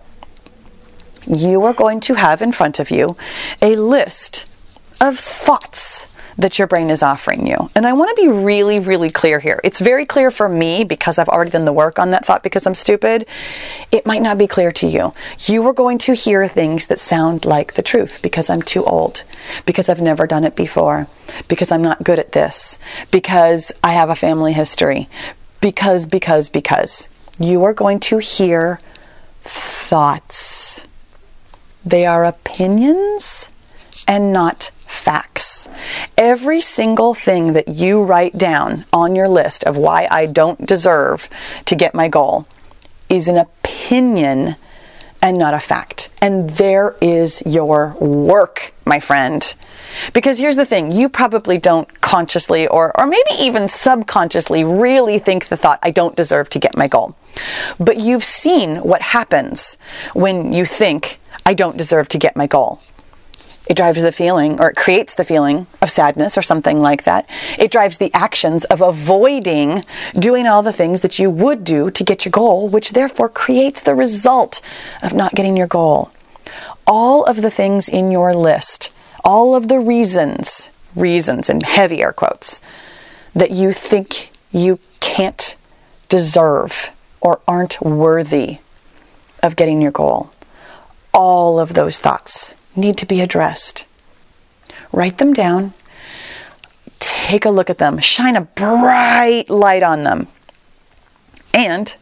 You 1.28 1.64
are 1.64 1.74
going 1.74 2.00
to 2.02 2.16
have 2.16 2.42
in 2.42 2.52
front 2.52 2.80
of 2.80 2.92
you 2.92 3.16
a 3.62 3.76
list 3.76 4.46
of 5.00 5.18
thoughts 5.18 6.08
that 6.38 6.60
your 6.60 6.68
brain 6.68 6.90
is 6.90 7.02
offering 7.02 7.48
you. 7.48 7.70
And 7.76 7.86
I 7.86 7.94
want 7.94 8.16
to 8.16 8.22
be 8.22 8.28
really, 8.28 8.80
really 8.80 9.10
clear 9.10 9.40
here. 9.40 9.60
It's 9.64 9.80
very 9.80 10.06
clear 10.06 10.32
for 10.32 10.50
me 10.50 10.84
because 10.84 11.18
I've 11.18 11.30
already 11.30 11.52
done 11.52 11.66
the 11.66 11.74
work 11.74 11.98
on 11.98 12.12
that 12.12 12.26
thought 12.26 12.44
because 12.44 12.66
I'm 12.68 12.76
stupid. 12.76 13.26
It 13.92 14.06
might 14.06 14.22
not 14.22 14.38
be 14.38 14.48
clear 14.48 14.72
to 14.74 14.88
you. 14.88 15.14
You 15.40 15.66
are 15.68 15.74
going 15.74 15.98
to 16.00 16.14
hear 16.14 16.48
things 16.48 16.88
that 16.88 17.00
sound 17.00 17.46
like 17.46 17.74
the 17.74 17.82
truth 17.82 18.20
because 18.22 18.50
I'm 18.50 18.62
too 18.62 18.84
old, 18.84 19.24
because 19.66 19.88
I've 19.88 20.02
never 20.02 20.28
done 20.28 20.44
it 20.44 20.56
before, 20.56 21.08
because 21.48 21.72
I'm 21.72 21.82
not 21.82 22.04
good 22.04 22.20
at 22.20 22.34
this, 22.34 22.78
because 23.12 23.72
I 23.84 23.94
have 23.94 24.10
a 24.10 24.16
family 24.16 24.54
history, 24.54 25.08
because, 25.62 26.06
because, 26.06 26.50
because. 26.50 27.08
You 27.40 27.64
are 27.66 27.74
going 27.74 28.00
to 28.02 28.20
hear 28.20 28.80
thoughts. 29.44 30.86
They 31.86 32.06
are 32.06 32.24
opinions 32.24 33.50
and 34.08 34.34
not 34.34 34.72
facts. 34.96 35.70
Every 36.18 36.62
single 36.62 37.14
thing 37.14 37.54
that 37.54 37.70
you 37.70 38.04
write 38.04 38.38
down 38.38 38.86
on 38.92 39.16
your 39.16 39.28
list 39.28 39.64
of 39.64 39.78
why 39.78 40.08
I 40.10 40.26
don't 40.26 40.66
deserve 40.66 41.30
to 41.66 41.76
get 41.76 41.94
my 41.94 42.08
goal 42.08 42.48
is 43.10 43.28
an 43.28 43.38
opinion 43.38 44.56
and 45.22 45.38
not 45.38 45.54
a 45.54 45.60
fact. 45.60 46.10
And 46.22 46.52
there 46.52 46.96
is 47.02 47.42
your 47.46 47.96
work, 48.00 48.74
my 48.86 49.00
friend. 49.00 49.56
Because 50.14 50.38
here's 50.40 50.56
the 50.56 50.66
thing 50.66 50.92
you 50.92 51.10
probably 51.10 51.58
don't 51.58 52.02
consciously 52.02 52.68
or, 52.68 52.98
or 53.00 53.08
maybe 53.08 53.32
even 53.40 53.68
subconsciously 53.68 54.64
really 54.64 55.20
think 55.20 55.48
the 55.48 55.58
thought, 55.58 55.80
I 55.82 55.92
don't 55.92 56.16
deserve 56.16 56.50
to 56.52 56.60
get 56.60 56.78
my 56.78 56.88
goal. 56.88 57.16
But 57.80 57.98
you've 57.98 58.24
seen 58.24 58.78
what 58.78 59.02
happens 59.02 59.78
when 60.14 60.54
you 60.54 60.66
think, 60.66 61.20
I 61.46 61.54
don't 61.54 61.78
deserve 61.78 62.08
to 62.10 62.18
get 62.18 62.36
my 62.36 62.48
goal. 62.48 62.82
It 63.68 63.78
drives 63.78 64.02
the 64.02 64.12
feeling, 64.12 64.60
or 64.60 64.70
it 64.70 64.76
creates 64.76 65.16
the 65.16 65.24
feeling 65.24 65.66
of 65.82 65.90
sadness 65.90 66.38
or 66.38 66.44
something 66.44 66.82
like 66.82 67.04
that. 67.04 67.28
It 67.58 67.72
drives 67.72 67.98
the 67.98 68.14
actions 68.14 68.64
of 68.66 68.82
avoiding 68.82 69.84
doing 70.18 70.46
all 70.46 70.62
the 70.62 70.74
things 70.74 71.02
that 71.02 71.18
you 71.18 71.32
would 71.32 71.64
do 71.64 71.90
to 71.90 72.04
get 72.04 72.26
your 72.26 72.32
goal, 72.32 72.68
which 72.70 72.92
therefore 72.92 73.30
creates 73.30 73.82
the 73.82 73.96
result 73.96 74.62
of 75.02 75.14
not 75.14 75.34
getting 75.34 75.58
your 75.58 75.68
goal. 75.68 76.12
All 76.86 77.24
of 77.26 77.42
the 77.42 77.50
things 77.50 77.90
in 77.90 78.12
your 78.12 78.36
list, 78.36 78.92
all 79.24 79.56
of 79.56 79.68
the 79.68 79.80
reasons, 79.80 80.70
reasons 80.96 81.50
in 81.50 81.62
heavy 81.62 82.04
air 82.04 82.14
quotes, 82.14 82.62
that 83.34 83.52
you 83.52 83.72
think 83.72 84.32
you 84.52 84.80
can't 85.00 85.56
deserve 86.08 86.92
or 87.20 87.42
aren't 87.48 87.82
worthy 87.82 88.60
of 89.42 89.56
getting 89.56 89.82
your 89.82 89.92
goal. 89.92 90.30
All 91.14 91.60
of 91.60 91.74
those 91.74 91.98
thoughts 91.98 92.54
need 92.78 92.98
to 92.98 93.06
be 93.06 93.22
addressed. 93.22 93.86
Write 94.92 95.18
them 95.18 95.34
down, 95.34 95.74
take 97.00 97.46
a 97.46 97.50
look 97.50 97.70
at 97.70 97.78
them, 97.78 98.00
shine 98.00 98.36
a 98.36 98.42
bright 98.42 99.50
light 99.50 99.84
on 99.84 100.04
them, 100.04 100.28
and 101.54 101.96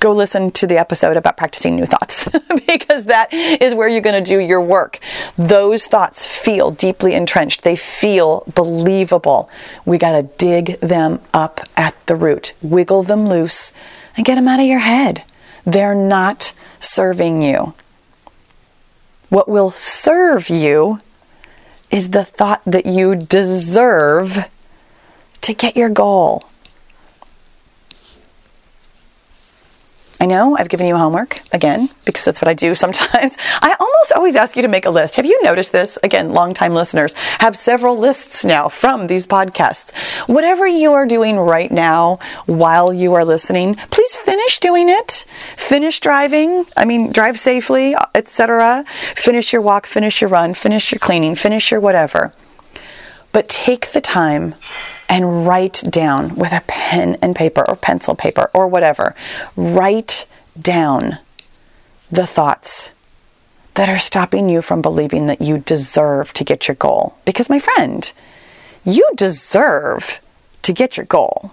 go 0.00 0.12
listen 0.12 0.50
to 0.50 0.66
the 0.66 0.76
episode 0.76 1.16
about 1.16 1.36
practicing 1.36 1.76
new 1.76 1.86
thoughts 1.86 2.28
because 2.66 3.06
that 3.06 3.32
is 3.32 3.74
where 3.74 3.88
you're 3.88 4.00
going 4.00 4.22
to 4.22 4.28
do 4.28 4.38
your 4.38 4.60
work. 4.60 4.98
Those 5.38 5.86
thoughts 5.86 6.26
feel 6.26 6.70
deeply 6.70 7.14
entrenched, 7.14 7.62
they 7.62 7.76
feel 7.76 8.44
believable. 8.54 9.48
We 9.84 9.98
got 9.98 10.12
to 10.12 10.22
dig 10.36 10.78
them 10.80 11.20
up 11.32 11.60
at 11.76 11.94
the 12.06 12.16
root, 12.16 12.52
wiggle 12.62 13.04
them 13.04 13.28
loose, 13.28 13.72
and 14.16 14.26
get 14.26 14.34
them 14.34 14.48
out 14.48 14.60
of 14.60 14.66
your 14.66 14.80
head. 14.80 15.24
They're 15.64 15.94
not 15.94 16.52
serving 16.80 17.42
you. 17.42 17.74
What 19.34 19.48
will 19.48 19.72
serve 19.72 20.48
you 20.48 21.00
is 21.90 22.10
the 22.10 22.24
thought 22.24 22.62
that 22.64 22.86
you 22.86 23.16
deserve 23.16 24.48
to 25.40 25.52
get 25.52 25.76
your 25.76 25.88
goal. 25.88 26.44
I 30.20 30.26
know 30.26 30.56
I've 30.56 30.68
given 30.68 30.86
you 30.86 30.96
homework 30.96 31.40
again 31.52 31.90
because 32.04 32.24
that's 32.24 32.40
what 32.40 32.48
I 32.48 32.54
do 32.54 32.74
sometimes. 32.84 33.36
I 33.60 33.76
almost 33.78 34.12
always 34.12 34.36
ask 34.36 34.56
you 34.56 34.62
to 34.62 34.68
make 34.68 34.86
a 34.86 34.90
list. 34.90 35.16
Have 35.16 35.26
you 35.26 35.40
noticed 35.42 35.72
this? 35.72 35.98
Again, 36.02 36.32
longtime 36.32 36.72
listeners 36.72 37.14
have 37.40 37.56
several 37.56 37.98
lists 37.98 38.44
now 38.44 38.68
from 38.68 39.06
these 39.06 39.26
podcasts. 39.26 39.94
Whatever 40.28 40.66
you 40.66 40.92
are 40.92 41.06
doing 41.06 41.36
right 41.36 41.70
now 41.70 42.18
while 42.46 42.92
you 42.92 43.14
are 43.14 43.24
listening, 43.24 43.74
please 43.90 44.16
finish 44.16 44.58
doing 44.60 44.88
it. 44.88 45.24
Finish 45.56 46.00
driving. 46.00 46.66
I 46.76 46.84
mean, 46.84 47.12
drive 47.12 47.38
safely, 47.38 47.94
etc. 48.14 48.84
Finish 48.86 49.52
your 49.52 49.62
walk, 49.62 49.86
finish 49.86 50.20
your 50.20 50.30
run, 50.30 50.54
finish 50.54 50.92
your 50.92 50.98
cleaning, 50.98 51.34
finish 51.34 51.70
your 51.70 51.80
whatever. 51.80 52.32
But 53.32 53.48
take 53.48 53.88
the 53.88 54.00
time 54.00 54.54
and 55.08 55.46
write 55.46 55.82
down 55.88 56.34
with 56.36 56.52
a 56.52 56.62
pen 56.66 57.16
and 57.20 57.36
paper 57.36 57.64
or 57.68 57.76
pencil 57.76 58.14
paper 58.14 58.50
or 58.54 58.66
whatever, 58.66 59.14
write 59.56 60.26
down 60.58 61.18
the 62.10 62.26
thoughts 62.26 62.92
that 63.74 63.88
are 63.88 63.98
stopping 63.98 64.48
you 64.48 64.62
from 64.62 64.80
believing 64.80 65.26
that 65.26 65.40
you 65.40 65.58
deserve 65.58 66.32
to 66.32 66.44
get 66.44 66.68
your 66.68 66.76
goal. 66.76 67.16
Because, 67.24 67.50
my 67.50 67.58
friend, 67.58 68.12
you 68.84 69.08
deserve 69.16 70.20
to 70.62 70.72
get 70.72 70.96
your 70.96 71.06
goal. 71.06 71.52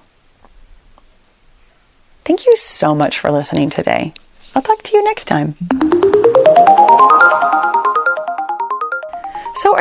Thank 2.24 2.46
you 2.46 2.56
so 2.56 2.94
much 2.94 3.18
for 3.18 3.32
listening 3.32 3.70
today. 3.70 4.14
I'll 4.56 4.62
talk 4.62 4.84
to 4.84 4.96
you 4.96 5.04
next 5.04 5.26
time. 5.26 5.56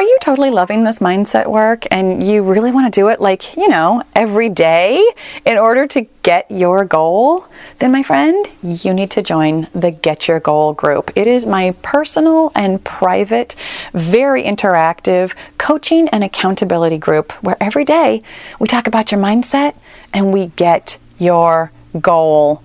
Are 0.00 0.02
you 0.02 0.16
totally 0.22 0.48
loving 0.48 0.82
this 0.82 1.00
mindset 1.00 1.46
work 1.46 1.84
and 1.90 2.26
you 2.26 2.42
really 2.42 2.72
want 2.72 2.90
to 2.90 3.00
do 3.00 3.08
it 3.08 3.20
like, 3.20 3.54
you 3.54 3.68
know, 3.68 4.02
every 4.14 4.48
day 4.48 5.06
in 5.44 5.58
order 5.58 5.86
to 5.86 6.06
get 6.22 6.50
your 6.50 6.86
goal? 6.86 7.46
Then, 7.80 7.92
my 7.92 8.02
friend, 8.02 8.48
you 8.62 8.94
need 8.94 9.10
to 9.10 9.20
join 9.20 9.68
the 9.74 9.90
Get 9.90 10.26
Your 10.26 10.40
Goal 10.40 10.72
group. 10.72 11.10
It 11.16 11.26
is 11.26 11.44
my 11.44 11.72
personal 11.82 12.50
and 12.54 12.82
private, 12.82 13.54
very 13.92 14.42
interactive 14.42 15.34
coaching 15.58 16.08
and 16.08 16.24
accountability 16.24 16.96
group 16.96 17.32
where 17.42 17.58
every 17.60 17.84
day 17.84 18.22
we 18.58 18.68
talk 18.68 18.86
about 18.86 19.12
your 19.12 19.20
mindset 19.20 19.74
and 20.14 20.32
we 20.32 20.46
get 20.46 20.96
your 21.18 21.72
goal. 22.00 22.62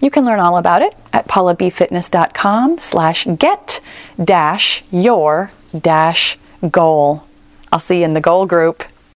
You 0.00 0.10
can 0.10 0.24
learn 0.24 0.40
all 0.40 0.56
about 0.56 0.80
it 0.80 0.96
at 1.12 1.28
paulabfitness.com 1.28 2.78
slash 2.78 3.26
get 3.38 3.82
dash 4.24 4.84
your 4.90 5.50
dash 5.78 6.38
goal. 6.70 7.24
I'll 7.72 7.78
see 7.78 7.98
you 7.98 8.04
in 8.04 8.14
the 8.14 8.20
goal 8.20 8.46
group. 8.46 8.84